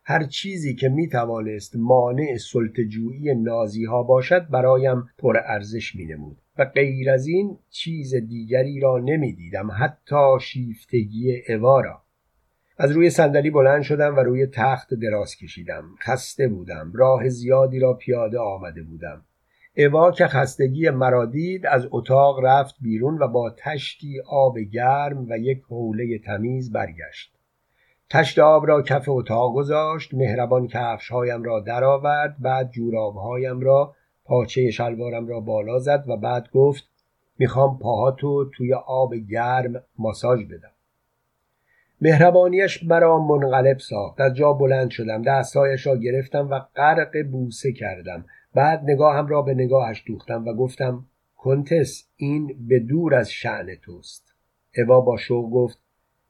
[0.04, 6.36] هر چیزی که می توانست مانع سلطجویی نازی ها باشد برایم پر ارزش می نمود
[6.58, 12.02] و غیر از این چیز دیگری را نمی دیدم حتی شیفتگی اوارا
[12.78, 15.84] از روی صندلی بلند شدم و روی تخت دراز کشیدم.
[16.00, 16.92] خسته بودم.
[16.94, 19.24] راه زیادی را پیاده آمده بودم.
[19.80, 25.38] اوا که خستگی مرا دید از اتاق رفت بیرون و با تشتی آب گرم و
[25.38, 27.32] یک حوله تمیز برگشت.
[28.10, 35.28] تشت آب را کف اتاق گذاشت مهربان کفشهایم را درآورد بعد جورابهایم را پاچه شلوارم
[35.28, 36.84] را بالا زد و بعد گفت
[37.38, 40.72] می‌خوام پاهاتو توی آب گرم ماساژ بدم.
[42.00, 44.20] مهربانیش مرا منقلب ساخت.
[44.20, 48.24] از جا بلند شدم دستهایش را گرفتم و غرق بوسه کردم.
[48.58, 54.34] بعد نگاهم را به نگاهش دوختم و گفتم کنتس این به دور از شعن توست.
[54.76, 55.78] اوا با شوق گفت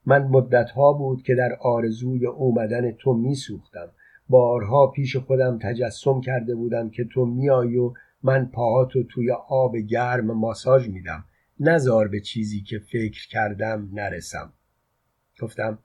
[0.06, 3.90] من مدتها بود که در آرزوی اومدن تو میسوختم.
[4.28, 10.26] بارها پیش خودم تجسم کرده بودم که تو میای و من پاهاتو توی آب گرم
[10.26, 11.24] ماساژ میدم.
[11.60, 14.52] نزار به چیزی که فکر کردم نرسم.
[15.42, 15.78] گفتم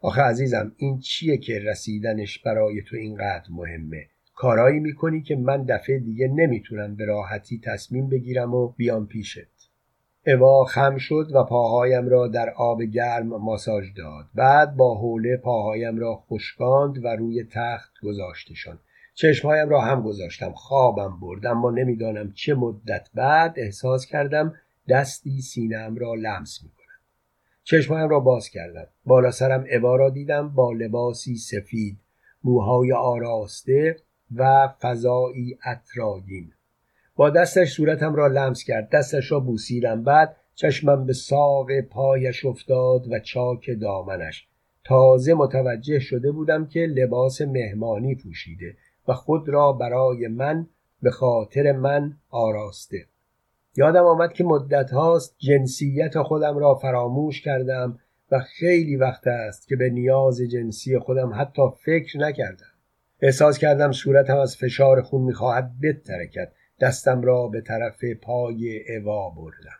[0.00, 5.98] آخه عزیزم این چیه که رسیدنش برای تو اینقدر مهمه؟ کارایی می‌کنی که من دفعه
[5.98, 9.70] دیگه نمی‌تونم به راحتی تصمیم بگیرم و بیام پیشت.
[10.26, 14.24] اوا خم شد و پاهایم را در آب گرم ماساژ داد.
[14.34, 18.78] بعد با حوله پاهایم را خشکاند و روی تخت گذاشتشان.
[19.14, 20.52] چشمهایم را هم گذاشتم.
[20.52, 24.54] خوابم برد اما نمی‌دانم چه مدت بعد احساس کردم
[24.88, 26.84] دستی سینم را لمس می کنم
[27.64, 28.86] چشمهایم را باز کردم.
[29.06, 31.98] بالا سرم اوا را دیدم با لباسی سفید
[32.44, 33.96] موهای آراسته
[34.36, 36.52] و فضایی اطراگین.
[37.16, 38.90] با دستش صورتم را لمس کرد.
[38.90, 40.02] دستش را بوسیدم.
[40.02, 44.48] بعد چشمم به ساق پایش افتاد و چاک دامنش.
[44.84, 48.76] تازه متوجه شده بودم که لباس مهمانی پوشیده
[49.08, 50.66] و خود را برای من
[51.02, 53.06] به خاطر من آراسته.
[53.76, 57.98] یادم آمد که مدت هاست جنسیت خودم را فراموش کردم
[58.30, 62.73] و خیلی وقت است که به نیاز جنسی خودم حتی فکر نکردم.
[63.20, 66.52] احساس کردم صورتم از فشار خون می‌خواهد بترکد.
[66.80, 69.78] دستم را به طرف پای اوا بردم.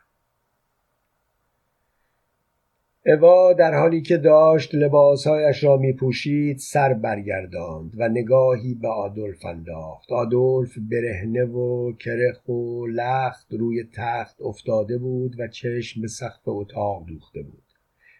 [3.05, 9.45] اوا در حالی که داشت لباسهایش را می پوشید سر برگرداند و نگاهی به آدولف
[9.45, 10.11] انداخت.
[10.11, 17.05] آدولف برهنه و کرخ و لخت روی تخت افتاده بود و چشم به سقف اتاق
[17.07, 17.63] دوخته بود.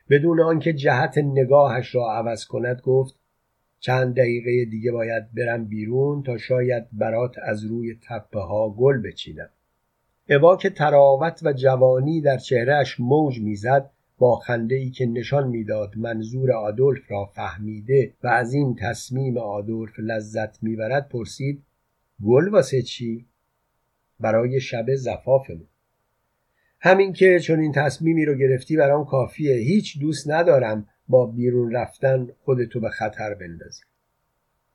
[0.10, 3.16] بدون آنکه جهت نگاهش را عوض کند گفت
[3.86, 9.50] چند دقیقه دیگه باید برم بیرون تا شاید برات از روی تپه ها گل بچینم.
[10.30, 15.98] اوا که تراوت و جوانی در چهرهش موج می‌زد با خنده ای که نشان می‌داد
[15.98, 21.64] منظور آدولف را فهمیده و از این تصمیم آدولف لذت می‌برد پرسید
[22.26, 23.26] گل واسه چی؟
[24.20, 25.68] برای شب زفافمون.
[26.80, 32.28] همین که چون این تصمیمی رو گرفتی برام کافیه هیچ دوست ندارم با بیرون رفتن
[32.44, 33.84] خودتو به خطر بندازی.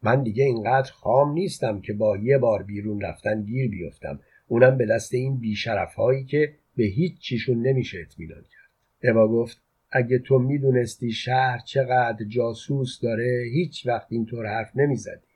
[0.02, 4.20] من دیگه اینقدر خام نیستم که با یه بار بیرون رفتن گیر بیفتم.
[4.48, 9.10] اونم به دست این بیشرف هایی که به هیچ چیشون نمیشه اطمینان کرد.
[9.10, 15.26] اوا گفت اگه تو می‌دونستی شهر چقدر جاسوس داره هیچ وقت اینطور حرف نمی‌زدی.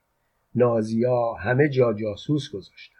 [0.55, 2.94] نازیا همه جا جاسوس گذاشت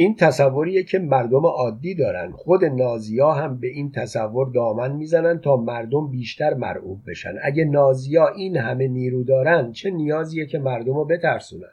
[0.00, 2.32] این تصوریه که مردم عادی دارن.
[2.32, 7.34] خود نازیا هم به این تصور دامن می‌زنن تا مردم بیشتر مرعوب بشن.
[7.42, 11.72] اگه نازیا این همه نیرو دارن چه نیازیه که مردم رو بترسونن؟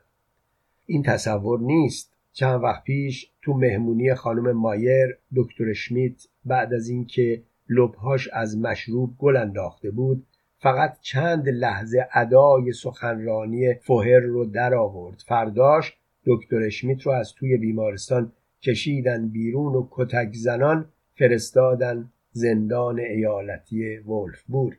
[0.85, 2.13] این تصور نیست.
[2.33, 9.15] چند وقت پیش تو مهمونی خانم مایر دکتر شمیت بعد از اینکه لبهاش از مشروب
[9.17, 10.25] گل انداخته بود
[10.57, 15.23] فقط چند لحظه ادای سخنرانی فوهر رو در آورد.
[15.27, 23.97] فرداش دکتر اشمیت رو از توی بیمارستان کشیدن بیرون و کتک زنان فرستادن زندان ایالتی
[23.97, 24.77] ولفبورگ.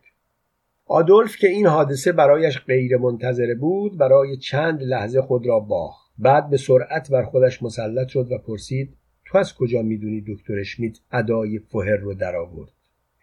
[0.86, 6.12] آدولف که این حادثه برایش غیر منتظره بود برای چند لحظه خود را باخت.
[6.18, 10.98] بعد به سرعت بر خودش مسلط شد و پرسید تو از کجا می‌دونی دکتر اشمیت
[11.12, 12.70] ادای فوهر رو در آورد؟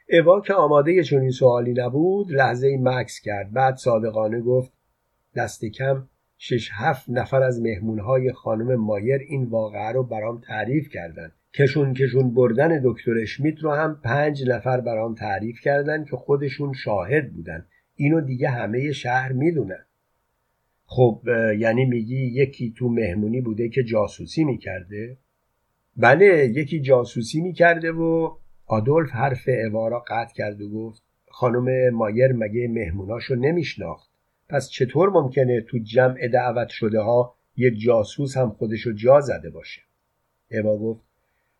[0.09, 3.51] اوا که آماده چنین سوالی نبود لحظه مکس کرد.
[3.51, 4.71] بعد صادقانه گفت
[5.35, 11.31] دست کم شش هفت نفر از مهمونهای خانم مایر این واقعه رو برام تعریف کردن
[11.53, 17.33] کشون کشون بردن دکتر اشمیت رو هم پنج نفر برام تعریف کردن که خودشون شاهد
[17.33, 17.65] بودن.
[17.95, 19.85] اینو دیگه همه شهر می‌دونن.
[20.85, 21.21] خب
[21.57, 25.17] یعنی میگی یکی تو مهمونی بوده که جاسوسی می‌کرده؟
[25.97, 32.67] بله یکی جاسوسی می‌کرده و آدولف حرف اوارا قطع کرد و گفت خانم مایر مگه
[32.67, 34.14] مهموناشو نمیشناخت؟
[34.49, 39.81] پس چطور ممکنه تو جمع دعوت شده ها یک جاسوس هم خودشو جا زده باشه؟
[40.51, 41.01] اوا گفت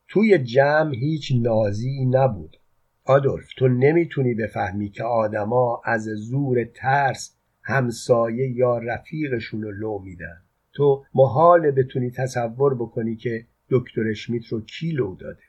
[0.08, 2.58] توی جمع هیچ نازی نبود.
[3.04, 10.41] آدولف تو نمی‌تونی بفهمی که آدما از زور ترس همسایه یا رفیقشون رو لو میدن.
[10.74, 15.43] تو محال بتونی تصور بکنی که دکتر اشمیت رو کی لو داده؟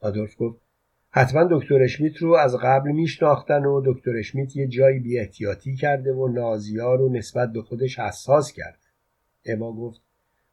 [0.00, 0.60] آدولف گفت
[1.12, 6.12] حتما دکتر اشمیت رو از قبل میشناختن و دکتر اشمیت یه جایی بی احتیاطی کرده
[6.12, 8.78] و نازیا رو نسبت به خودش حساس کرده
[9.46, 10.00] اما گفت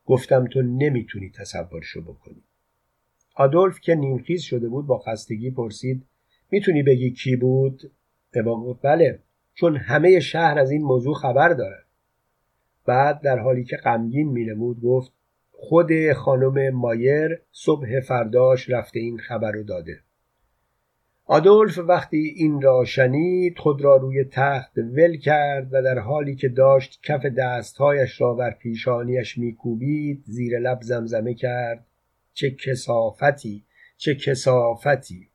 [0.05, 2.43] گفتم تو نمی‌تونی تصورشو بکنی.
[3.35, 6.05] آدولف که نیمخیز شده بود با خستگی پرسید
[6.51, 7.91] می‌تونی بگی کی بود؟
[8.35, 9.19] اوا گفت بله
[9.53, 11.77] چون همه شهر از این موضوع خبر داره.
[12.85, 15.13] بعد در حالی که غمگین مینمود گفت
[15.51, 20.06] خود خانم مایر صبح فرداش رفته این خبر رو داده.
[21.29, 26.49] آدولف وقتی این را شنید خود را روی تخت ول کرد و در حالی که
[26.49, 31.85] داشت کف دستهایش را بر پیشانیش میکوبید زیر لب زمزمه کرد.
[32.33, 33.63] چه کسافتی
[33.97, 35.27] چه کسافتی!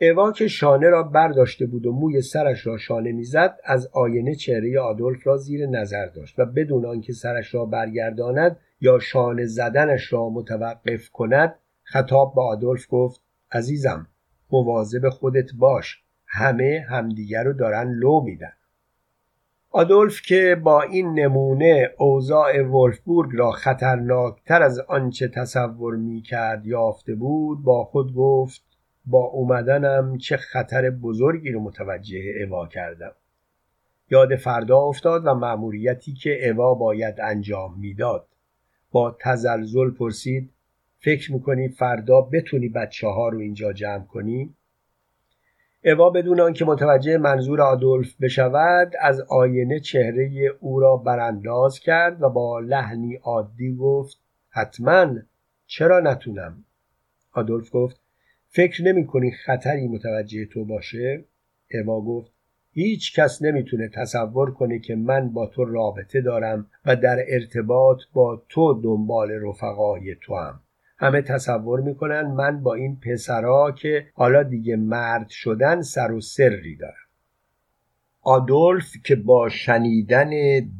[0.00, 4.80] اوا که شانه را برداشته بود و موی سرش را شانه می‌زد از آینه چهره
[4.80, 10.28] آدولف را زیر نظر داشت و بدون آنکه سرش را برگرداند یا شانه زدنش را
[10.28, 13.20] متوقف کند خطاب به آدولف گفت
[13.52, 14.06] عزیزم
[14.52, 16.02] مواظب خودت باش.
[16.26, 18.52] همه همدیگر رو دارن لو میدن.
[19.70, 27.14] آدولف که با این نمونه اوضاع ولفبورگ را خطرناکتر از آنچه تصور می کرد یافته
[27.14, 28.62] بود با خود گفت
[29.06, 33.12] با اومدنم چه خطر بزرگی رو متوجه اوا کردم.
[34.10, 38.26] یاد فردا افتاد و مأموریتی که اوا باید انجام می‌داد.
[38.92, 40.50] با تزلزل پرسید
[41.02, 44.54] فکر می‌کنی فردا بتونی بچه ها رو اینجا جمع کنی؟
[45.84, 52.28] اوا بدون آنکه متوجه منظور آدولف بشود از آینه چهره او را برانداز کرد و
[52.28, 54.18] با لحنی عادی گفت
[54.50, 55.14] حتما
[55.66, 56.64] چرا نتونم
[57.32, 58.00] آدولف گفت
[58.48, 61.24] فکر نمی کنی خطری متوجه تو باشه
[61.74, 62.32] اوا گفت
[62.72, 68.42] هیچ کس نمی‌تونه تصور کنه که من با تو رابطه دارم و در ارتباط با
[68.48, 70.60] تو دنبال رفقای تو هم.
[71.00, 76.76] همه تصور می‌کنن من با این پسرا که حالا دیگه مرد شدن سر و سری
[76.76, 76.94] دارم.
[78.22, 80.30] آدولف که با شنیدن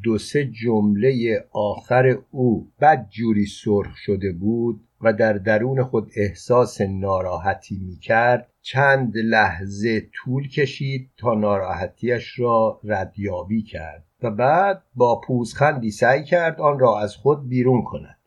[0.05, 6.81] دو سه جمله آخر او بد جوری سرخ شده بود و در درون خود احساس
[6.81, 15.21] ناراحتی می کرد چند لحظه طول کشید تا ناراحتیش را ردیابی کرد و بعد با
[15.21, 18.20] پوزخندی سعی کرد آن را از خود بیرون کند.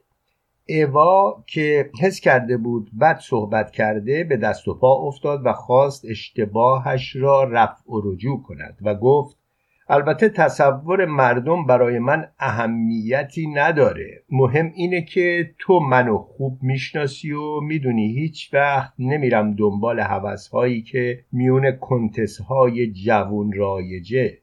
[0.70, 6.06] اوا که حس کرده بود بد صحبت کرده به دست و پا افتاد و خواست
[6.06, 9.38] اشتباهش را رفع و رجوع کند و گفت
[9.90, 14.24] البته تصور مردم برای من اهمیتی نداره.
[14.30, 21.26] مهم اینه که تو منو خوب می‌شناسی و می‌دونی هیچ وقت نمیرم دنبال هوسهایی که
[21.32, 24.38] میون کنتسهای جوون رایجه.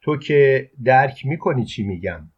[0.00, 2.31] تو که درک می‌کنی چی میگم؟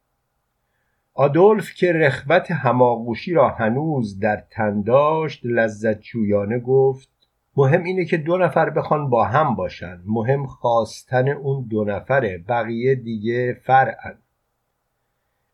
[1.17, 7.09] آدولف که رخوت هماغوشی را هنوز در تن داشت لذت جویانه گفت
[7.57, 10.01] مهم اینه که دو نفر بخوان با هم باشن.
[10.07, 14.19] مهم خواستن اون دو نفره بقیه دیگه فرعن.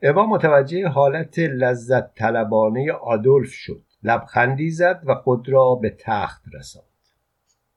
[0.03, 3.83] اوا متوجه حالت لذت طلبانه آدولف شد.
[4.03, 6.85] لبخندی زد و خود را به تخت رساند.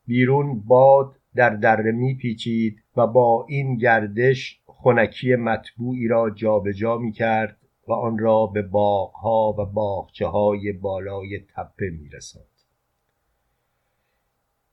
[0.08, 7.12] بیرون باد در دره میپیچید و با این گردش خنکی مطبوعی را جابجا جا می
[7.12, 12.46] کرد و آن را به باغها و باغچه های بالای تپه می رسند.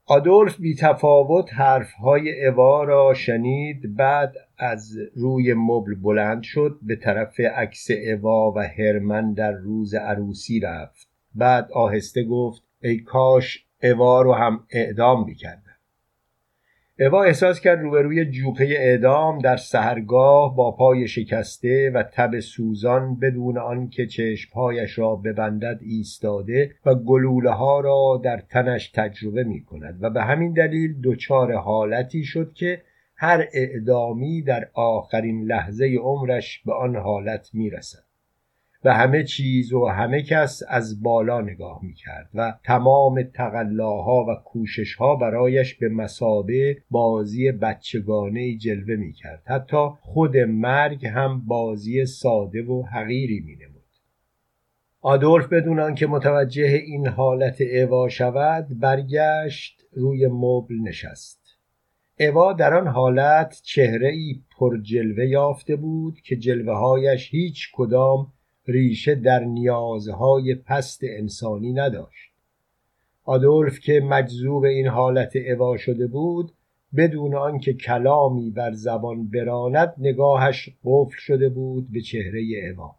[0.05, 7.39] آدولف بی تفاوت حرفهای اوا را شنید بعد از روی مبل بلند شد به طرف
[7.39, 14.33] عکس اوا و هرمن در روز عروسی رفت بعد آهسته گفت ای کاش اوا رو
[14.33, 15.70] هم اعدام می‌کرد
[17.05, 23.57] اوا احساس کرد روبروی جوپه اعدام در سهرگاه با پای شکسته و تب سوزان بدون
[23.57, 30.09] آنکه چشمهایش را ببندد ایستاده و گلوله ها را در تنش تجربه می کند و
[30.09, 32.81] به همین دلیل دچار حالتی شد که
[33.15, 38.10] هر اعدامی در آخرین لحظه عمرش به آن حالت می رسد.
[38.83, 44.35] و همه چیز و همه کس از بالا نگاه می کرد و تمام تقلاها و
[44.45, 52.63] کوششها برایش به مسابه بازی بچگانه جلوه می کرد حتی خود مرگ هم بازی ساده
[52.63, 53.81] و حقیری می نمود.
[55.01, 61.57] آدولف بدون آنکه متوجه این حالت اوا شود برگشت روی مبل نشست
[62.19, 68.27] اوا در آن حالت چهره ای پر جلوه یافته بود که جلوه هایش هیچ کدام
[68.67, 72.31] ریشه در نیازهای پست انسانی نداشت.
[73.23, 76.51] آدولف که مجذوب این حالت اوا شده بود
[76.95, 82.95] بدون آنکه کلامی بر زبان براند نگاهش قفل شده بود به چهره اوا.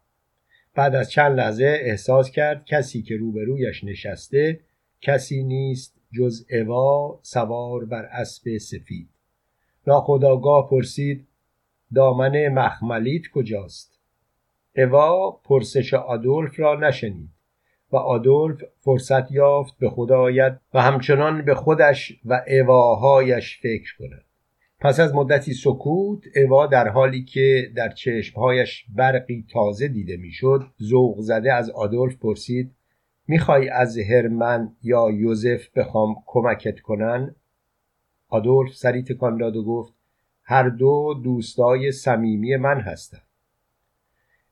[0.75, 4.59] بعد از چند لحظه احساس کرد کسی که روبرویش نشسته
[5.01, 9.09] کسی نیست جز اوا سوار بر اسب سفید.
[9.87, 11.27] ناخداگاه پرسید
[11.95, 13.92] دامن مخملیت کجاست؟
[14.77, 17.29] اوا پرسش آدولف را نشنید
[17.91, 24.25] و آدولف فرصت یافت به خدا آید و همچنان به خودش و اواهایش فکر کند.
[24.79, 31.19] پس از مدتی سکوت اوا در حالی که در چشمهایش برقی تازه دیده می‌شد ذوق
[31.19, 32.71] زده از آدولف پرسید
[33.27, 37.35] می‌خوای از هرمن یا یوزف بخوام کمکت کنن؟
[38.29, 39.93] آدولف سری تکان داد و گفت
[40.43, 43.32] هر دو دوستای صمیمی من هستند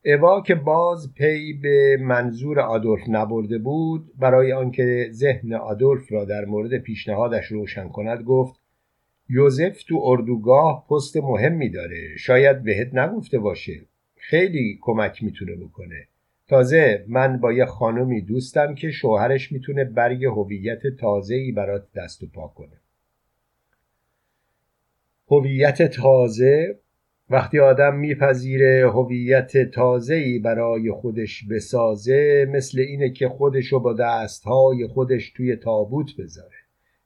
[0.06, 6.46] اوا که باز پی به منظور آدولف نبرده بود برای آنکه ذهن آدولف را در
[6.46, 8.62] مورد پیشنهادش روشن کند گفت
[9.30, 13.82] یوزف تو اردوگاه پست مهمی داره شاید بهت نگفته باشه.
[14.16, 16.08] خیلی کمک می‌تونه بکنه.
[16.48, 22.28] تازه من با یه خانمی دوستم که شوهرش می‌تونه برگ هویت تازه‌ای برات دست و
[22.28, 22.82] پا کنه.
[25.32, 26.80] هویت تازه
[27.32, 35.30] وقتی آدم میپذیره هویت تازه‌ای برای خودش بسازه مثل اینه که خودشو با دستهای خودش
[35.30, 36.56] توی تابوت بذاره.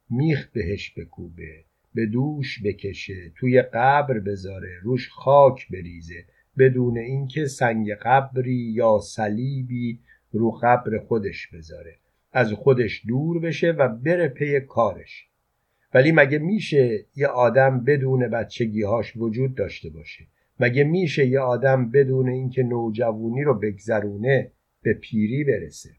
[0.09, 1.63] میخ بهش بکوبه
[1.93, 6.25] به دوش بکشه توی قبر بذاره روش خاک بریزه
[6.57, 9.99] بدون اینکه سنگ قبری یا صلیبی
[10.31, 11.95] رو قبر خودش بذاره.
[12.33, 15.27] از خودش دور بشه و بره پی کارش.
[15.95, 20.25] ولی مگه میشه یه آدم بدون بچگیهاش وجود داشته باشه؟
[20.59, 25.89] مگه میشه یه آدم بدون اینکه نوجوانی رو بگذرونه به پیری برسه؟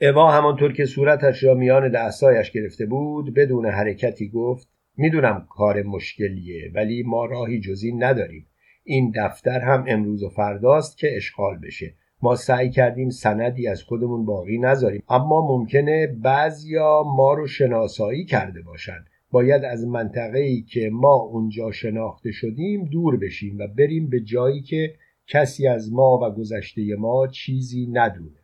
[0.00, 6.70] اوا همانطور که صورتش را میان دستایش گرفته بود بدون حرکتی گفت می‌دونم کار مشکلیه
[6.74, 8.46] ولی ما راهی جزی نداریم.
[8.84, 11.94] این دفتر هم امروز و فرداست که اشغال بشه.
[12.22, 15.02] ما سعی کردیم سندی از خودمون باقی نذاریم.
[15.08, 19.04] اما ممکنه بعضیا ما رو شناسایی کرده باشن.
[19.30, 24.60] باید از منطقه ای که ما اونجا شناخته شدیم دور بشیم و بریم به جایی
[24.60, 24.94] که
[25.26, 28.40] کسی از ما و گذشته ما چیزی ندونه.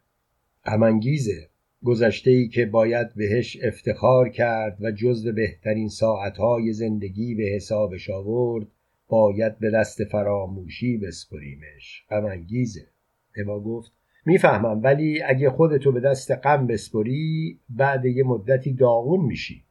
[0.65, 1.49] غمانگیزه.
[1.85, 8.67] گذشته ای که باید بهش افتخار کرد و جزو بهترین ساعتهای زندگی به حسابش آورد
[9.09, 12.05] باید به دست فراموشی بسپریمش.
[12.11, 12.94] غمانگیزه.
[13.37, 13.93] اوا گفت
[14.27, 19.65] می‌فهمم ولی اگه خودتو به دست غم بسپری بعد یه مدتی داغون میشی.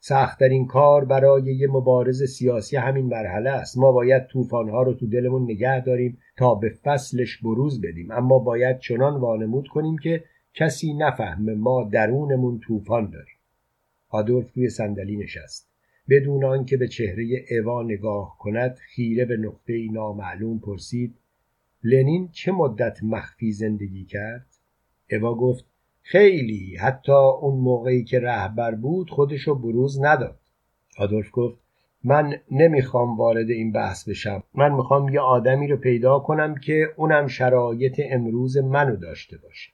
[0.00, 3.78] سختترین کار برای یه مبارز سیاسی همین مرحله است.
[3.78, 8.10] ما باید طوفانها رو تو دلمون نگه داریم تا به فصلش بروز بدیم.
[8.10, 13.34] اما باید چنان وانمود کنیم که کسی نفهمه ما درونمون طوفان داریم
[14.08, 15.70] آدولف روی صندلی نشست.
[16.08, 21.14] بدون آنکه به چهره اوا نگاه کند خیره به نقطه نامعلوم پرسید
[21.84, 24.46] لنین چه مدت مخفی زندگی کرد؟
[25.10, 25.64] اوا گفت
[26.02, 30.40] خیلی حتی اون موقعی که رهبر بود خودشو بروز نداد.
[30.98, 31.58] آدولف گفت
[32.04, 34.42] من نمی‌خوام وارد این بحث بشم.
[34.54, 39.72] من می‌خوام یه آدمی رو پیدا کنم که اونم شرایط امروز منو داشته باشه.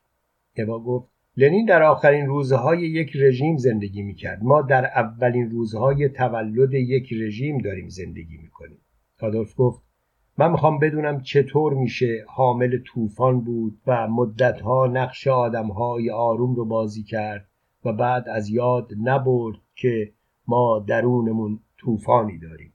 [0.58, 4.42] اوا گفت لنین در آخرین روزهای یک رژیم زندگی می‌کرد.
[4.42, 8.78] ما در اولین روزهای تولد یک رژیم داریم زندگی می‌کنیم.
[9.20, 9.89] آدولف گفت
[10.41, 17.03] من می‌خوام بدونم چطور میشه حامل طوفان بود و مدتها نقش آدمهای آروم رو بازی
[17.03, 17.49] کرد
[17.84, 20.12] و بعد از یاد نبرد که
[20.47, 22.72] ما درونمون طوفانی داریم.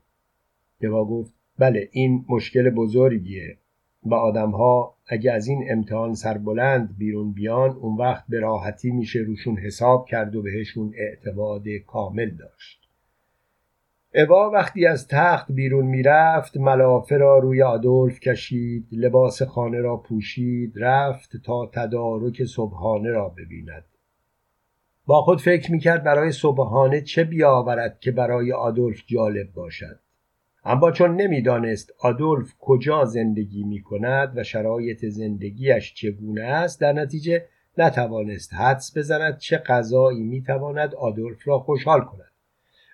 [0.80, 3.58] دوا گفت بله این مشکل بزرگیه
[4.02, 9.58] و آدمها اگه از این امتحان سربلند بیرون بیان اون وقت به راحتی میشه روشون
[9.58, 12.85] حساب کرد و بهشون اعتماد کامل داشت.
[14.16, 20.72] اوا وقتی از تخت بیرون می‌رفت ملافه را روی آدولف کشید لباس خانه را پوشید
[20.76, 23.84] رفت تا تدارک صبحانه را ببیند.
[25.06, 29.98] با خود فکر می‌کرد برای صبحانه چه بیاورد که برای آدولف جالب باشد.
[30.64, 37.44] اما چون نمی‌دانست آدولف کجا زندگی می کند و شرایط زندگیش چگونه است در نتیجه
[37.78, 42.35] نتوانست حدس بزند چه غذایی می‌تواند آدولف را خوشحال کند.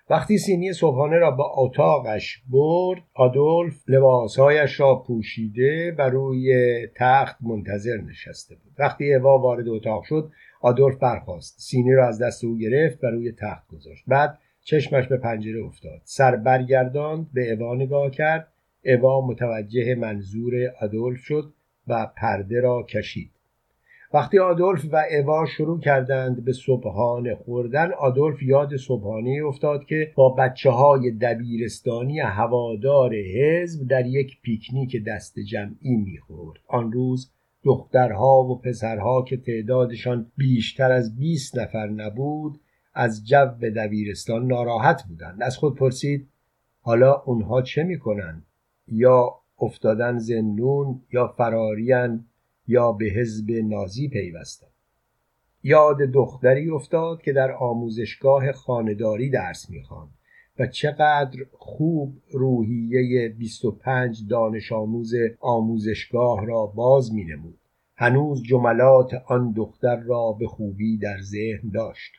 [0.09, 7.97] وقتی سینی صبحانه را به اتاقش برد آدولف لباسهایش را پوشیده و روی تخت منتظر
[7.97, 8.73] نشسته بود.
[8.79, 10.31] وقتی اوا وارد اتاق شد
[10.61, 11.59] آدولف برخاست.
[11.59, 14.03] سینی را از دست او گرفت و روی تخت گذاشت.
[14.07, 16.01] بعد چشمش به پنجره افتاد.
[16.03, 18.47] سر برگرداند به اوا نگاه کرد.
[18.85, 21.53] اوا متوجه منظور آدولف شد
[21.87, 23.31] و پرده را کشید.
[24.13, 30.29] وقتی آدولف و اوا شروع کردند به صبحانه خوردن آدولف یاد صبحانه افتاد که با
[30.29, 36.59] بچه های دبیرستانی هوادار حزب در یک پیکنیک دست جمعی می‌خورد.
[36.67, 37.31] آن روز
[37.63, 42.59] دخترها و پسرها که تعدادشان بیشتر از 20 نفر نبود
[42.93, 43.45] از جو
[43.75, 45.43] دبیرستان ناراحت بودند.
[45.43, 46.27] از خود پرسید
[46.81, 48.45] حالا اونها چه می‌کنند؟
[48.87, 52.25] یا افتادن زندون یا فراریان
[52.67, 54.69] یا به حزب نازی پیوستند
[55.63, 60.09] یاد دختری افتاد که در آموزشگاه خانداری درس می‌خواند
[60.59, 67.59] و چقدر خوب روحیه 25 دانش آموز آموزشگاه را باز می نمود.
[67.95, 72.11] هنوز جملات آن دختر را به خوبی در ذهن داشت.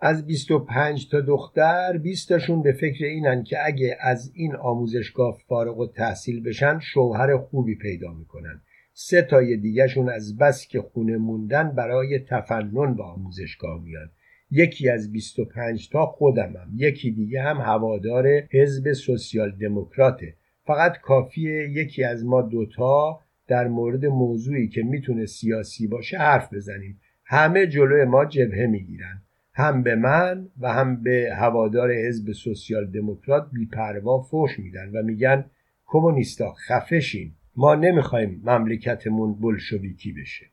[0.00, 5.78] از 25 تا دختر 20 تاشون به فکر اینن که اگه از این آموزشگاه فارغ
[5.78, 8.60] و تحصیل بشن شوهر خوبی پیدا می‌کنن.
[8.96, 14.10] سه تای دیگهشون از بس که خونه موندن برای تفنن به آموزشگاه میان.
[14.50, 20.34] یکی از 25 تا خودمم یکی دیگه هم هوادار حزب سوسیال دموکراته
[20.66, 27.00] فقط کافیه یکی از ما دوتا در مورد موضوعی که می‌تونه سیاسی باشه حرف بزنیم.
[27.24, 29.22] همه جلوی ما جبهه می‌گیرن.
[29.54, 35.44] هم به من و هم به هوادار حزب سوسیال دموکرات بیپروا فوش میدن و میگن
[35.86, 37.32] کمونیستا خفشین.
[37.56, 40.46] ما نمی‌خوایم مملکتمون بلشویکی بشه.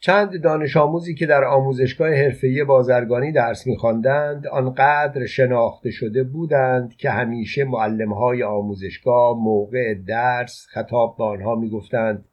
[0.00, 7.10] چند دانش آموزی که در آموزشگاه حرفه‌ای بازرگانی درس میخواندند آنقدر شناخته شده بودند که
[7.10, 12.24] همیشه معلمهای آموزشگاه موقع درس خطاب به آنها می‌گفتند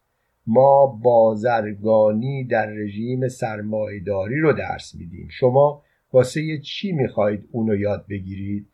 [0.47, 5.27] ما بازرگانی در رژیم سرمایهداری رو درس میدیم.
[5.31, 8.67] شما واسه چی می‌خواهید اونو یاد بگیرید؟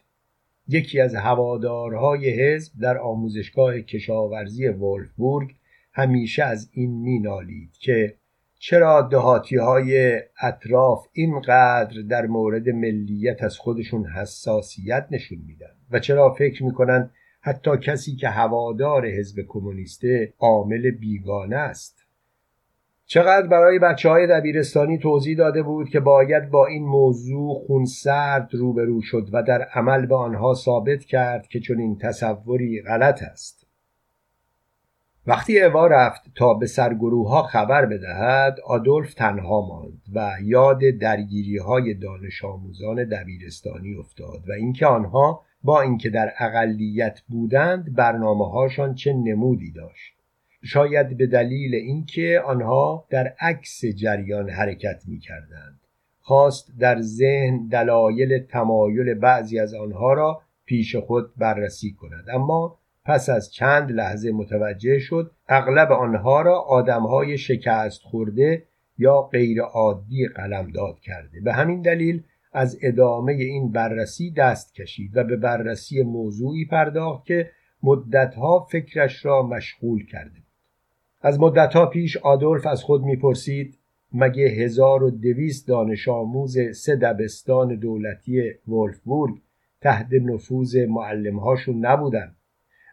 [0.67, 5.55] یکی از هوادارهای حزب در آموزشگاه کشاورزی ولفبورگ
[5.93, 8.15] همیشه از این مینالید که
[8.59, 16.33] چرا دهاتی های اطراف اینقدر در مورد ملیت از خودشون حساسیت نشون میدن و چرا
[16.33, 22.00] فکر می‌کنن حتی کسی که هوادار حزب کمونیسته عامل بیگانه است.
[23.13, 29.01] چقدر برای بچه های دبیرستانی توضیح داده بود که باید با این موضوع خونسرد روبرو
[29.01, 33.67] شد و در عمل به آنها ثابت کرد که چون این تصوری غلط است.
[35.27, 41.57] وقتی اوا رفت تا به سرگروه ها خبر بدهد آدولف تنها ماند و یاد درگیری
[41.57, 48.95] های دانش آموزان دبیرستانی افتاد و اینکه آنها با اینکه در اقلیت بودند برنامه هاشان
[48.95, 50.20] چه نمودی داشت.
[50.63, 55.79] شاید به دلیل اینکه آنها در عکس جریان حرکت می کردند.
[56.19, 62.29] خواست در ذهن دلایل تمایل بعضی از آنها را پیش خود بررسی کند.
[62.33, 68.63] اما پس از چند لحظه متوجه شد اغلب آنها را آدمهای شکست خورده
[68.97, 71.41] یا غیر عادی قلمداد کرده.
[71.41, 77.51] به همین دلیل از ادامه این بررسی دست کشید و به بررسی موضوعی پرداخت که
[77.83, 80.41] مدتها فکرش را مشغول کرده
[81.21, 83.77] از مدتها پیش آدولف از خود می‌پرسید
[84.13, 89.35] مگه هزار و دویست دانش آموز سه دبستان دولتی ولفبورگ
[89.81, 92.35] تحت نفوذ معلمهاشون نبودن؟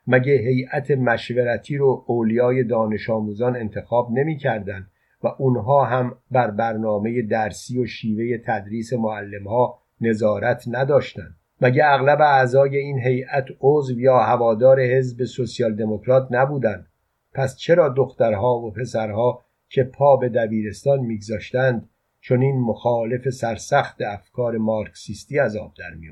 [0.07, 4.91] مگه هیئت مشورتی رو اولیای دانش آموزان انتخاب نمی‌کردند
[5.24, 12.76] و اونها هم بر برنامه درسی و شیوه تدریس معلمها نظارت نداشتند مگه اغلب اعضای
[12.76, 16.88] این هیئت عضو یا هوادار حزب سوسیال دموکرات نبودند
[17.35, 21.89] پس چرا دخترها و پسرها که پا به دبیرستان میگذاشتند
[22.31, 26.09] این مخالف سرسخت افکار مارکسیستی از آب در می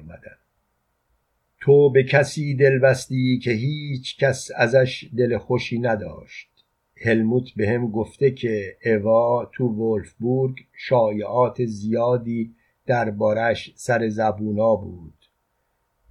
[1.61, 6.49] تو به کسی دل بستی که هیچ کس ازش دل خوشی نداشت.
[6.97, 12.55] هلموت به هم گفته که اوا تو ولفبورگ شایعات زیادی
[12.87, 15.16] دربارش سر زبونا بود.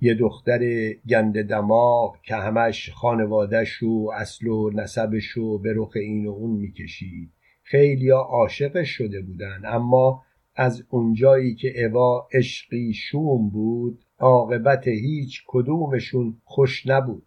[0.01, 6.25] یه دختر گنده دماغ که همش خانوادش و اصل و نسبش رو به رخ این
[6.25, 7.31] و اون می‌کشید.
[7.63, 10.23] خیلی عاشقش شده بودن اما
[10.55, 17.25] از اونجایی که اوا عشقی شوم بود عاقبت هیچ کدومشون خوش نبود.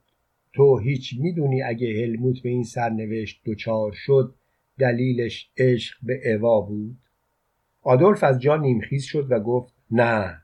[0.54, 4.34] تو هیچ می‌دونی اگه هلموت به این سرنوشت دچار شد
[4.78, 6.96] دلیلش عشق به اوا بود؟
[7.82, 10.38] آدولف از جا نیمخیز شد و گفت نه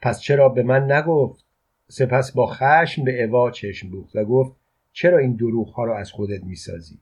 [0.00, 1.49] پس چرا به من نگفت؟
[1.90, 4.52] سپس با خشم به اوا چشم دوخت و گفت
[4.92, 6.98] چرا این دروغ ها را از خودت می‌سازی؟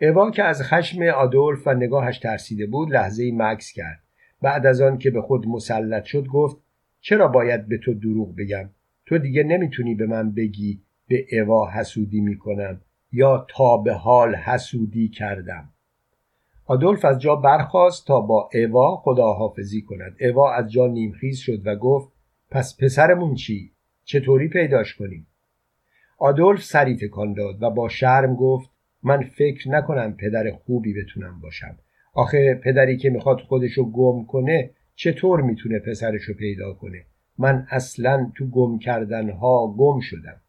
[0.00, 4.02] اوا که از خشم آدولف و نگاهش ترسیده بود لحظه ای مکس کرد.
[4.42, 6.56] بعد از آن که به خود مسلط شد گفت
[7.00, 8.70] چرا باید به تو دروغ بگم؟
[9.06, 12.80] تو دیگه نمی‌تونی به من بگی به اوا حسودی می‌کنم
[13.12, 15.68] یا تا به حال حسودی کردم.
[16.64, 20.16] آدولف از جا برخاست تا با اوا خداحافظی کند.
[20.20, 22.12] اوا از جا نیمخیز شد و گفت
[22.50, 23.72] پس پسرمون چی؟
[24.10, 25.26] چطوری پیداش کنیم؟
[26.18, 28.70] آدولف سری تکان داد و با شرم گفت
[29.02, 31.78] من فکر نکنم پدر خوبی بتونم باشم.
[32.14, 37.04] آخه پدری که می‌خواد خودشو گم کنه چطور می‌تونه پسرشو پیدا کنه؟
[37.38, 40.40] من اصلا تو گم کردنها گم شدم.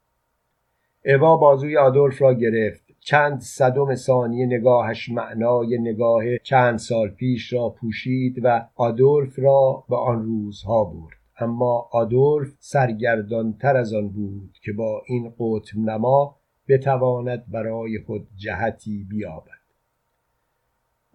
[1.06, 2.84] اوا بازوی آدولف را گرفت.
[3.00, 9.96] چند صدم ثانیه نگاهش معنای نگاه چند سال پیش را پوشید و آدولف را به
[9.96, 11.19] آن روزها برد.
[11.40, 16.36] اما آدولف سرگردانتر از آن بود که با این قطب نما
[16.68, 19.60] بتواند برای خود جهتی بیابد.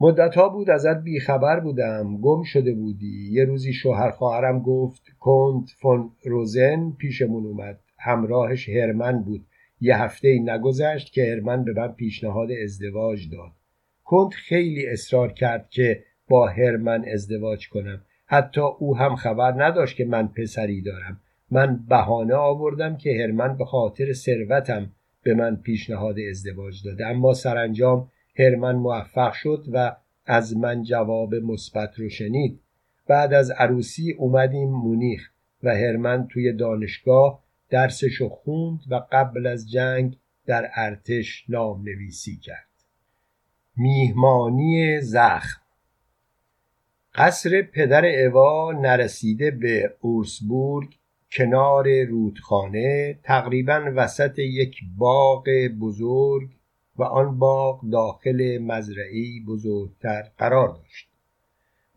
[0.00, 3.28] مدتها بود ازت بیخبر بودم گم شده بودی.
[3.32, 7.80] یه روزی شوهر خواهرم گفت کنت فون روزن پیشمون اومد.
[7.98, 9.46] همراهش هرمن بود.
[9.80, 13.52] یه هفته ای نگذشت که هرمن به من پیشنهاد ازدواج داد.
[14.04, 18.00] کنت خیلی اصرار کرد که با هرمن ازدواج کنم.
[18.34, 21.20] حتی او هم خبر نداشت که من پسری دارم.
[21.50, 24.90] من بهانه آوردم که هرمن به خاطر ثروتم
[25.22, 27.06] به من پیشنهاد ازدواج داده.
[27.06, 32.60] اما سرانجام هرمن موفق شد و از من جواب مثبت رو شنید.
[33.08, 35.30] بعد از عروسی اومدیم مونیخ
[35.62, 42.68] و هرمن توی دانشگاه درسشو خوند و قبل از جنگ در ارتش نام نویسی کرد.
[43.76, 45.63] میهمانی زخم
[47.14, 50.98] قصر پدر اوا نرسیده به اورسبورگ
[51.32, 55.44] کنار رودخانه تقریبا وسط یک باغ
[55.80, 56.48] بزرگ
[56.96, 61.08] و آن باغ داخل مزرعی بزرگتر قرار داشت.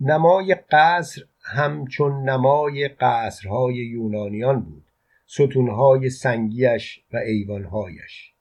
[0.01, 4.83] نمای قصر همچون نمای قصرهای یونانیان بود
[5.25, 8.36] ستونهای سنگیش و ایوانهایش.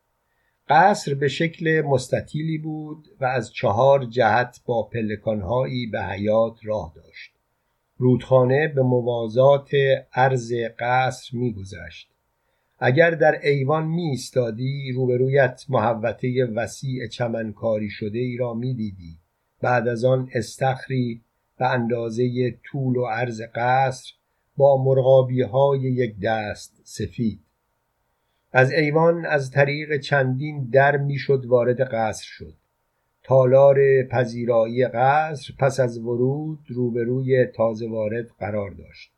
[0.69, 7.33] قصر به شکل مستطیلی بود و از چهار جهت با پلکانهایی به حیات راه داشت.
[7.97, 9.71] رودخانه به موازات
[10.12, 12.11] عرض قصر میگذشت.
[12.79, 19.19] اگر در ایوان می ایستادی روبرویت محوطه وسیع چمنکاری شده ای را می دیدی.
[19.61, 21.23] بعد از آن استخری
[21.59, 24.12] به اندازه طول و عرض قصر
[24.57, 27.45] با مرغابی های یک دست سفید.
[28.59, 32.55] از ایوان از طریق چندین در می‌شد وارد قصر شد.
[33.23, 39.13] تالار پذیرایی قصر پس از ورود روبروی تازه وارد قرار داشت.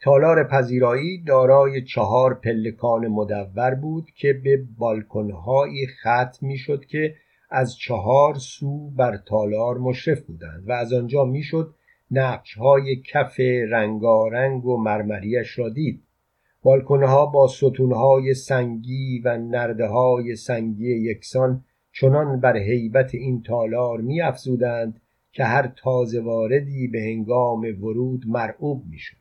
[0.00, 7.14] تالار پذیرایی دارای چهار پلکان مدور بود که به بالکنهایی ختم می‌شد که
[7.50, 11.74] از چهار سو بر تالار مشرف بودند و از آنجا می‌شد
[12.10, 16.02] نقش های کف رنگارنگ و مرمریش را دید.
[16.62, 24.20] بالکنها با ستونهای سنگی و نرده های سنگی یکسان چنان بر هیبت این تالار می
[24.20, 25.00] افزودند
[25.32, 29.16] که هر تازه واردی به هنگام ورود مرعوب می شد.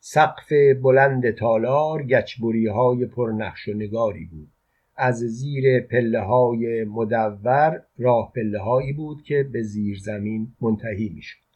[0.00, 0.52] سقف
[0.82, 4.48] بلند تالار گچبری های پرنقش و نگاری بود
[4.96, 11.22] از زیر پله های مدور راه پله هایی بود که به زیر زمین منتهی می
[11.22, 11.47] شد.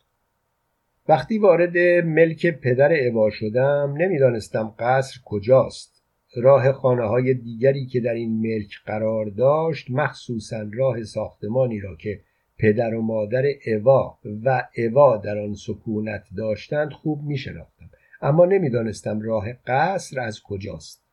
[1.13, 6.03] وقتی وارد ملک پدر اوا شدم نمی‌دانستم قصر کجاست.
[6.37, 12.21] راه خانه های دیگری که در این ملک قرار داشت مخصوصا راه ساختمانی را که
[12.59, 17.91] پدر و مادر اوا و اوا در آن سکونت داشتند خوب می شناختم
[18.23, 21.05] اما نمی‌دانستم راه قصر از کجاست.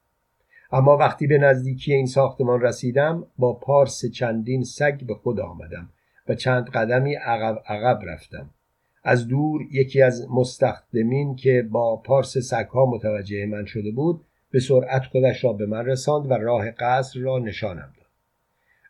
[0.71, 5.89] اما وقتی به نزدیکی این ساختمان رسیدم با پارس چندین سگ به خود آمدم
[6.27, 8.49] و چند قدمی عقب عقب رفتم.
[9.03, 15.05] از دور یکی از مستخدمین که با پارس سگها متوجه من شده بود به سرعت
[15.05, 18.05] خودش را به من رساند و راه قصر را نشانم داد.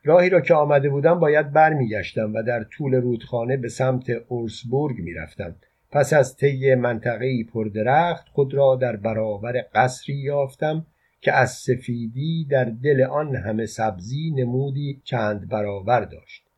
[0.03, 5.55] راهی را که آمده بودم باید برمیگشتم و در طول رودخانه به سمت اورسبورگ می‌رفتم.
[5.91, 10.85] پس از طی منطقه پردرخت خود را در برابر قصری یافتم
[11.21, 16.48] که از سفیدی در دل آن همه سبزی نمودی چند برابر داشت.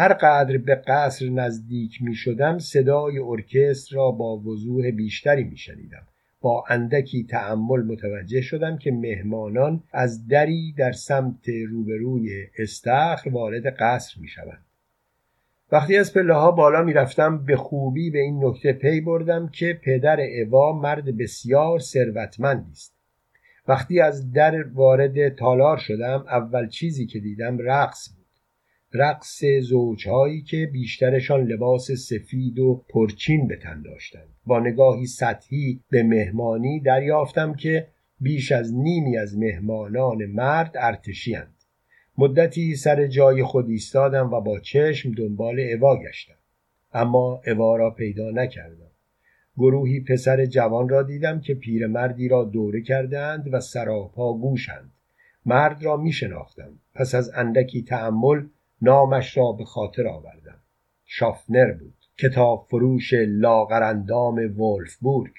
[0.00, 6.06] هر قدر به قصر نزدیک می شدم صدای ارکستر را با وضوح بیشتری می شنیدم.
[6.40, 14.20] با اندکی تعمل متوجه شدم که مهمانان از دری در سمت روبروی استخر وارد قصر
[14.20, 14.64] می شوند.
[15.72, 19.80] وقتی از پله ها بالا می رفتم به خوبی به این نکته پی بردم که
[19.84, 22.94] پدر اوا مرد بسیار ثروتمندی است.
[23.68, 28.17] وقتی از در وارد تالار شدم اول چیزی که دیدم رقص
[28.92, 34.28] رقص زوجهایی که بیشترشان لباس سفید و پرچین به تن داشتند.
[34.46, 37.88] با نگاهی سطحی به مهمانی دریافتم که
[38.20, 41.54] بیش از نیمی از مهمانان مرد ارتشیاند.
[42.18, 46.38] مدتی سر جای خود ایستادم و با چشم دنبال اوا گشتم.
[46.92, 48.90] اما اوا را پیدا نکردم.
[49.56, 54.92] گروهی پسر جوان را دیدم که پیرمردی را دوره کردند و سراپا گوشند.
[55.46, 58.46] مرد را می شناختم پس از اندکی تحمل
[58.82, 60.60] نامش را به خاطر آوردم.
[61.04, 65.32] شافنر بود کتاب فروش لاغرندام ولفبورگ.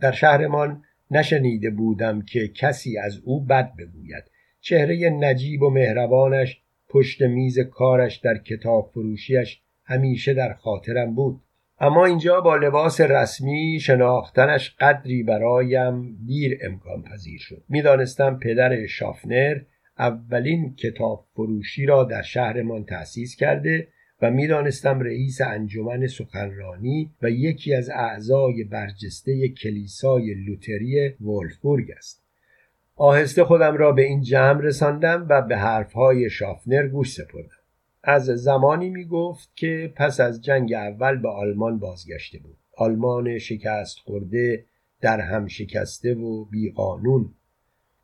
[0.00, 4.24] در شهرمان نشنیده بودم که کسی از او بد بگوید.
[4.60, 11.40] چهره نجیب و مهربانش پشت میز کارش در کتاب فروشیش همیشه در خاطرم بود.
[11.80, 17.62] اما اینجا با لباس رسمی شناختنش قدری برایم دیر امکان پذیر شد.
[17.68, 19.60] می‌دانستم پدر شافنر
[19.98, 23.88] اولین کتاب فروشی را در شهرمان تأسیس کرده
[24.22, 32.24] و می‌دانستم رئیس انجمن سخنرانی و یکی از اعضای برجسته کلیسای لوتری ولفبورگ است.
[32.96, 37.48] آهسته خودم را به این جمع رساندم و به حرفهای شافنر گوش سپردم.
[38.02, 42.56] از زمانی می گفت که پس از جنگ اول به آلمان بازگشته بود.
[42.76, 44.64] آلمان شکست خورده
[45.00, 47.34] در هم شکسته و بیقانون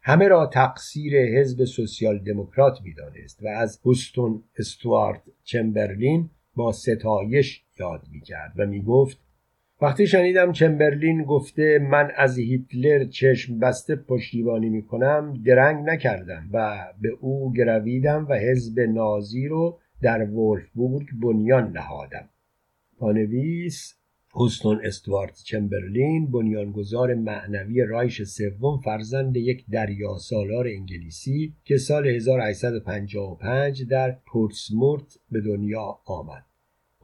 [0.02, 8.02] همه را تقصیر حزب سوسیال دموکرات می‌دانست و از هوستون استوارت چمبرلین با ستایش یاد
[8.12, 9.18] می‌کرد و می‌گفت
[9.82, 17.08] وقتی شنیدم چمبرلین گفته من از هیتلر چشم بسته پشتیبانی می‌کنم درنگ نکردم و به
[17.08, 22.28] او گرویدم و حزب نازی رو در ولفبورگ بنیان نهادم.
[22.98, 23.99] پانویس
[24.34, 33.84] هوستون استوارت چمبرلین بنیانگذار معنوی رایش سوم فرزند یک دریا سالار انگلیسی که سال 1855
[33.84, 36.44] در پورتسمورت به دنیا آمد.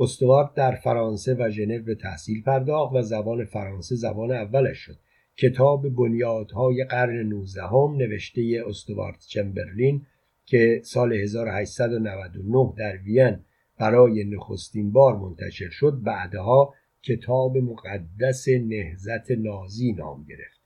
[0.00, 4.96] استوارت در فرانسه و ژنو به تحصیل پرداخت و زبان فرانسه زبان اولش شد.
[5.36, 10.06] کتاب بنیادهای قرن نوزدهم نوشته استوارت چمبرلین
[10.44, 13.38] که سال 1899 در وین
[13.78, 16.74] برای نخستین بار منتشر شد بعدها
[17.06, 20.60] کتاب مقدس نهزت نازی نام گرفت.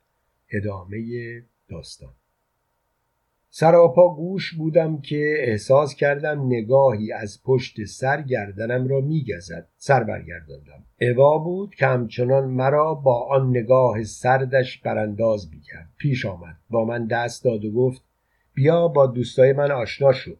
[0.51, 0.97] ادامه
[1.69, 2.13] داستان.
[3.49, 9.67] سراپا گوش بودم که احساس کردم نگاهی از پشت سر گردنم را میگزد.
[9.77, 10.85] سر برگرداندم.
[11.01, 15.89] اوا بود که همچنان مرا با آن نگاه سردش برانداز می‌کرد.
[15.97, 16.57] پیش آمد.
[16.69, 18.01] با من دست داد و گفت
[18.53, 20.39] بیا با دوستای من آشنا شد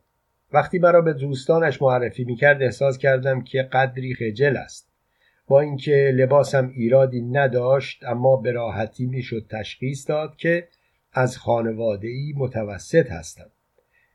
[0.53, 4.90] وقتی مرا به دوستانش معرفی می‌کرد احساس کردم که قدری خجل است.
[5.51, 10.67] با اینکه لباسم ایرادی نداشت اما به راحتی می‌شد تشخیص داد که
[11.13, 13.49] از خانواده ای متوسط هستم.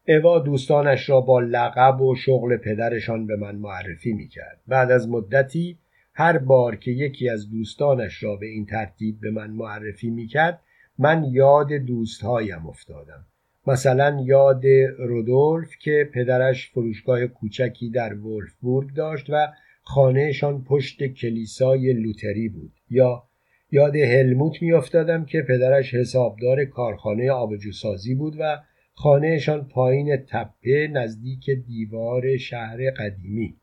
[0.09, 4.61] اوا دوستانش را با لقب و شغل پدرشان به من معرفی می‌کرد.
[4.67, 5.79] بعد از مدتی
[6.15, 10.61] هر بار که یکی از دوستانش را به این ترتیب به من معرفی می‌کرد
[10.99, 13.27] من یاد دوستهایم افتادم.
[13.67, 14.67] مثلا یاد
[14.99, 19.49] رودولف که پدرش فروشگاه کوچکی در ولفبورگ داشت و
[19.89, 22.73] خانهشان پشت کلیسای لوتری بود.
[22.91, 23.23] یا
[23.71, 28.59] یاد هلموت میافتادم که پدرش حسابدار کارخانه آبجوسازی بود و
[28.95, 33.57] خانهشان پایین تپه نزدیک دیوار شهر قدیمی.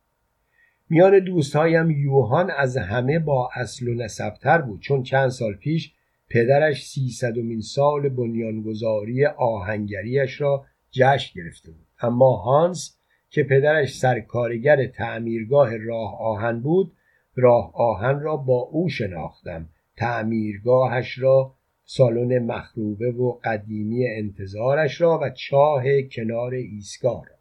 [0.90, 5.94] میان دوستهایم یوهان از همه با اصل و نسبتر بود چون چند سال پیش
[6.30, 11.86] پدرش سیصدمین سال بنیانگذاری آهنگریش را جشن گرفته بود.
[12.00, 12.98] اما هانس
[13.34, 16.92] که پدرش سرکارگر تعمیرگاه راه آهن بود
[17.34, 21.54] راه آهن را با او شناختم تعمیرگاهش را
[21.84, 27.34] سالن مخروبه و قدیمی انتظارش را و چاه کنار ایستگاه را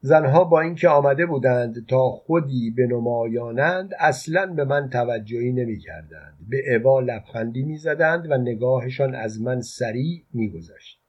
[0.00, 6.38] زنها با اینکه آمده بودند تا خودی به نمایانند اصلا به من توجهی نمی کردند.
[6.48, 11.03] به اوا لبخندی می زدند و نگاهشان از من سریع می گذشت.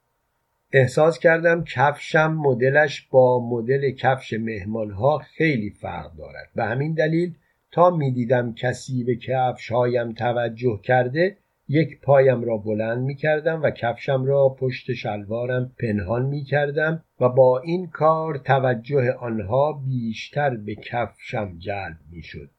[0.78, 7.34] احساس کردم کفشم مدلش با مدل کفش مهمانها خیلی فرق دارد و همین دلیل
[7.72, 13.70] تا می‌دیدم کسی به کفش هایم توجه کرده یک پایم را بلند می کردم و
[13.72, 20.76] کفشم را پشت شلوارم پنهان می کردم و با این کار توجه آنها بیشتر به
[20.76, 22.50] کفشم جلب می شد.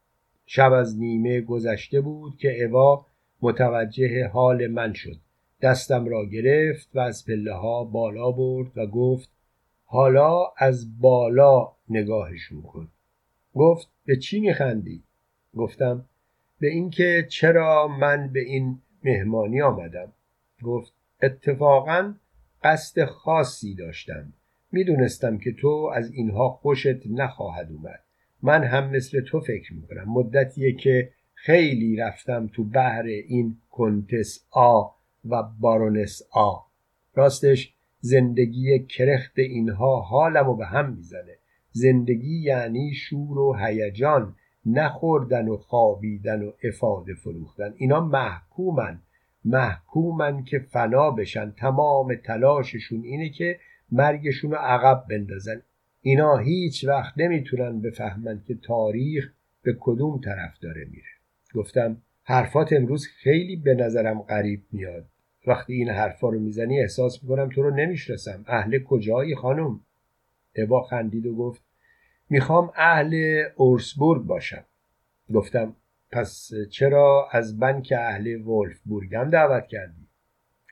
[0.47, 3.07] شب از نیمه گذشته بود که اوا
[3.43, 5.26] متوجه حال من شد.
[5.63, 9.31] دستم را گرفت و از پله ها بالا برد و گفت
[9.85, 12.89] حالا از بالا نگاهشون کن.
[13.55, 15.03] گفت به چی میخندی؟
[15.57, 16.05] گفتم
[16.61, 20.13] به اینکه چرا من به این مهمانی آمدم
[20.63, 20.93] گفت
[21.23, 22.15] اتفاقا
[22.63, 24.33] قصد خاصی داشتم
[24.73, 28.01] می‌دونستم که تو از اینها خوشت نخواهد اومد
[28.43, 34.95] من هم مثل تو فکر می‌کنم مدتیه که خیلی رفتم تو بحر این کنتس آ
[35.31, 36.55] و بارونس آ.
[37.14, 41.37] راستش زندگی کرخت اینها حالمو به هم می‌زنه.
[41.70, 44.35] زندگی یعنی شور و هیجان
[44.66, 47.74] نخوردن و خوابیدن و افاده فروختن.
[47.77, 48.99] اینا محکومن.
[49.45, 51.51] محکومن که فنا بشن.
[51.51, 53.59] تمام تلاششون اینه که
[53.93, 55.62] مرگشون رو عقب بندازن.
[56.03, 61.09] اینا هیچ وقت نمی‌تونن بفهمن که تاریخ به کدوم طرف داره میره.
[61.55, 65.05] گفتم حرفات امروز خیلی به نظرم غریب میاد.
[65.47, 68.44] وقتی این حرفا رو می‌زنی احساس می‌کنم تو رو نمی‌شناسم.
[68.47, 69.80] اهل کجایی خانم؟
[70.55, 71.62] ابا خندید و گفت
[72.30, 74.64] می‌خوام اهل اورسبورگ باشم.
[75.34, 75.76] گفتم
[76.11, 80.07] پس چرا از بنک اهل ولفبورگم دعوت کردی؟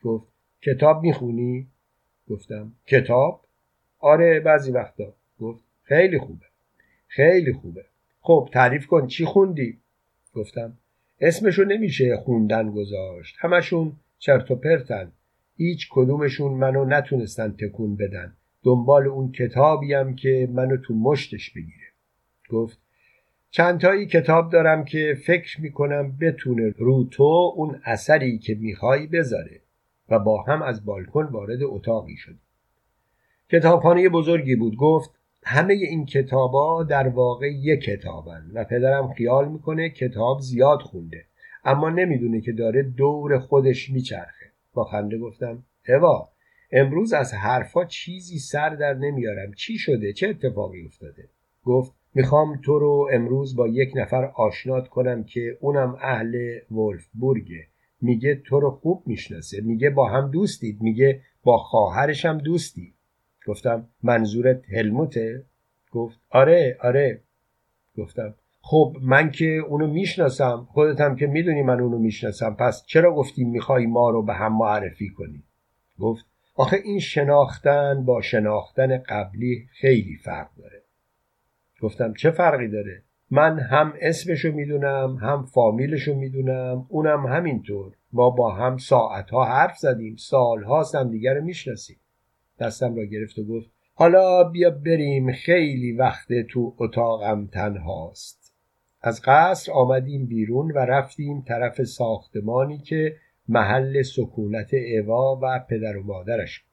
[0.03, 0.27] گفت
[0.63, 1.69] کتاب می‌خونی؟
[2.29, 3.45] گفتم کتاب؟
[3.99, 5.15] آره بعضی وقتا.
[5.41, 6.47] گفت خیلی خوبه.
[7.07, 7.85] خیلی خوبه.
[8.21, 9.79] خب تعریف کن چی خوندی؟
[10.35, 10.79] گفتم
[11.21, 13.37] اسمشو نمیشه خوندن گذاشت.
[13.39, 13.93] همشون
[14.25, 15.13] چرت و پرتن.
[15.57, 18.37] هیچ کدومشون منو نتونستن تکون بدن.
[18.63, 21.87] دنبال اون کتابیم که منو تو مشتش بگیره.
[22.51, 22.79] گفت
[23.51, 29.61] چندتایی کتاب دارم که فکر می‌کنم بتونه رو تو اون اثری که می‌خوای بذاره.
[30.09, 32.37] و با هم از بالکن وارد اتاقی شد
[33.51, 34.77] کتابخانه بزرگی بود.
[34.77, 35.11] گفت
[35.43, 41.25] همه این کتابا در واقع یک کتابن و پدرم خیال می‌کنه کتاب زیاد خونده.
[41.65, 44.47] اما نمی‌دونه که داره دور خودش میچرخه.
[44.75, 46.29] با خنده گفتم اوا
[46.73, 49.53] امروز از حرفا چیزی سر در نمیارم.
[49.53, 51.29] چی شده؟ چه اتفاقی افتاده؟
[51.65, 57.67] گفت می‌خوام تو رو امروز با یک نفر آشنات کنم که اونم اهل ولفبورگه.
[58.01, 59.61] میگه تو رو خوب می‌شناسه.
[59.61, 60.83] میگه با هم دوستید.
[60.83, 62.95] میگه با خواهرش هم دوستی
[63.47, 65.45] گفتم منظورت هلموته؟
[65.91, 67.21] گفت آره آره.
[67.99, 68.35] گفتم
[68.67, 70.67] خب من که اونو می‌شناسم.
[70.71, 72.55] خودتم که می‌دونی من اونو می‌شناسم.
[72.55, 75.43] پس چرا گفتی می‌خوای ما رو به هم معرفی کنی؟
[75.99, 80.83] گفت آخه این شناختن با شناختن قبلی خیلی فرق داره.
[81.81, 87.93] گفتم چه فرقی داره؟ من هم اسمشو می‌دونم هم فامیلشو می‌دونم اونم همینطور.
[88.13, 91.97] ما با هم ساعتها حرف زدیم سالهاست هم دیگر می‌شناسیم.
[92.61, 98.44] دستم را گرفت و گفت حالا بیا بریم خیلی وقت تو اتاقم تنهاست.
[99.07, 103.17] از قصر آمدیم بیرون و رفتیم طرف ساختمانی که
[103.49, 106.59] محل سکونت اوا و پدر و مادرش.
[106.59, 106.71] بود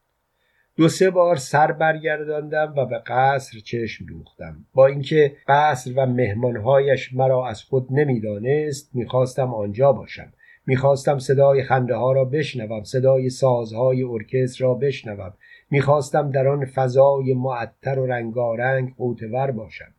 [0.75, 4.65] دو سه بار سر برگرداندم و به قصر چشم دوختم.
[4.73, 10.33] با اینکه قصر و مهمانهایش مرا از خود نمی‌دانست می‌خواستم آنجا باشم.
[10.65, 15.33] می‌خواستم صدای خنده ها را بشنوم صدای سازهای ارکستر را بشنوم.
[15.69, 19.93] می‌خواستم در آن فضای معطر و رنگارنگ قوتور باشم.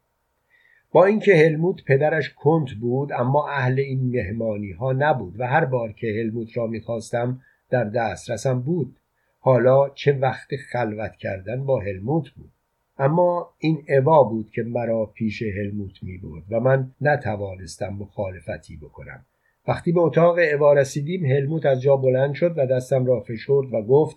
[0.92, 5.92] با اینکه هلموت پدرش کنت بود اما اهل این مهمانی ها نبود و هر بار
[5.92, 7.40] که هلموت را می‌خواستم
[7.70, 8.96] در دسترسم بود.
[9.38, 12.50] حالا چه وقت خلوت کردن با هلموت بود.
[12.98, 19.24] اما این اوا بود که مرا پیش هلموت می بود و من نتوانستم مخالفتی بکنم.
[19.68, 23.82] وقتی به اتاق اوا رسیدیم هلموت از جا بلند شد و دستم را فشرد و
[23.82, 24.16] گفت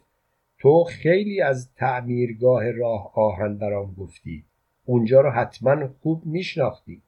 [0.60, 4.46] تو خیلی از تعمیرگاه راه آهن برام گفتی.
[4.86, 7.02] اونجا رو حتما خوب میشناختی.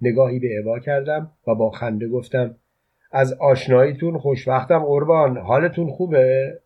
[0.00, 2.54] نگاهی به اوا کردم و با خنده گفتم
[3.12, 6.58] از آشناییتون خوشوقتم قربان حالتون خوبه؟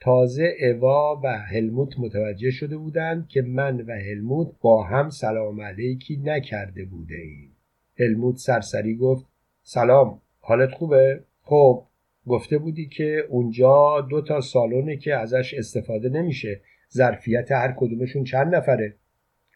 [0.00, 6.16] تازه اوا و هلموت متوجه شده بودند که من و هلموت با هم سلام علیکی
[6.24, 7.56] نکرده بوده ایم.
[7.98, 9.26] هلموت سرسری گفت
[9.62, 11.84] سلام حالت خوبه؟ خب
[12.26, 16.60] گفته بودی که اونجا دو تا سالونه که ازش استفاده نمیشه
[16.92, 18.94] ظرفیت هر کدومشون چند نفره؟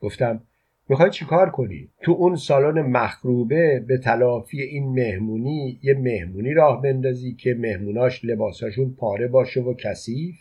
[0.05, 0.41] گفتم
[0.89, 7.35] می‌خوای چیکار کنی؟ تو اون سالن مخروبه به تلافی این مهمونی یه مهمونی راه بندازی
[7.35, 10.35] که مهموناش لباساشون پاره باشه و کثیف؟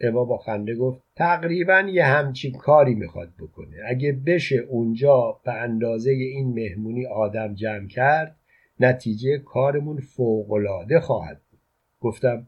[0.00, 3.76] اوا با خنده گفت تقریبا یه همچین کاری می‌خواد بکنه.
[3.86, 8.36] اگه بشه اونجا به اندازه این مهمونی آدم جمع کرد
[8.80, 11.60] نتیجه کارمون فوقالعاده خواهد بود.
[12.00, 12.46] گفتم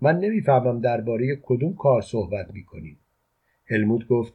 [0.00, 2.98] من نمی‌فهمم درباره کدوم کار صحبت می‌کنیم
[3.66, 4.34] هلموت گفت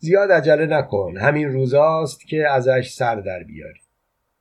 [0.00, 1.16] زیاد عجله نکن.
[1.16, 3.80] همین روزاست که ازش سر در بیاری.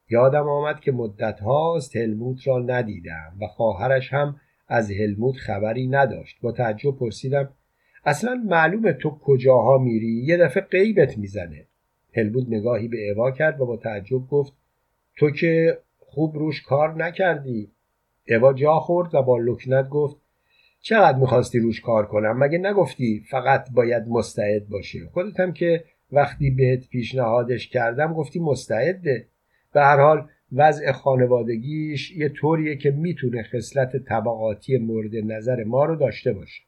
[0.10, 4.36] یادم آمد که مدت هاست هلموت را ندیدم و خواهرش هم
[4.68, 6.38] از هلموت خبری نداشت.
[6.42, 7.50] با تعجب پرسیدم
[8.06, 11.66] اصلا معلومه تو کجاها میری؟ یه دفعه قیبت می‌زنه.
[12.14, 14.54] هلموت نگاهی به اوا کرد و با تعجب گفت
[15.18, 17.72] تو که خوب روش کار نکردی.
[18.30, 20.18] اوا جا خورد و با لکنت گفت
[20.88, 26.50] چقدر می‌خواستی روش کار کنم؟ مگه نگفتی فقط باید مستعد باشه خودت هم که وقتی
[26.50, 29.28] بهت پیشنهادش کردم گفتی مستعده.
[29.74, 35.96] به هر حال وضع خانوادگیش یه طوریه که می‌تونه خصلت طبقاتی مورد نظر ما رو
[35.96, 36.64] داشته باشه.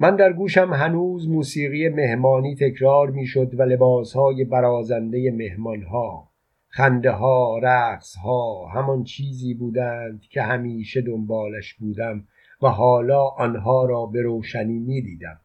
[0.00, 6.28] من در گوشم هنوز موسیقی مهمانی تکرار می‌شد و لباسهای برازنده مهمانها
[6.68, 12.24] خنده ها رقص ها همان چیزی بودند که همیشه دنبالش بودم.
[12.62, 15.40] و حالا آنها را به روشنی می دیدم.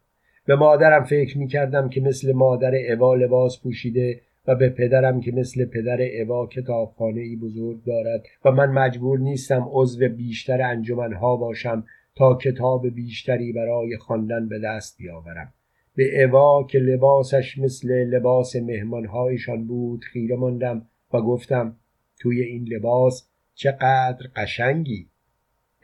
[0.45, 5.32] به مادرم فکر می کردم که مثل مادر اوا لباس پوشیده و به پدرم که
[5.32, 11.84] مثل پدر اوا کتابخانه ای بزرگ دارد و من مجبور نیستم عضو بیشتر انجمنها باشم
[12.16, 15.53] تا کتاب بیشتری برای خواندن به دست بیاورم
[15.95, 21.76] به اوا که لباسش مثل لباس مهمانهایشان بود خیره ماندم و گفتم
[22.20, 25.07] توی این لباس چقدر قشنگی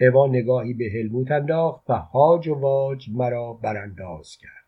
[0.01, 4.58] اوا نگاهی به هلموت انداخت و هاج و واج مرا برانداز کرد.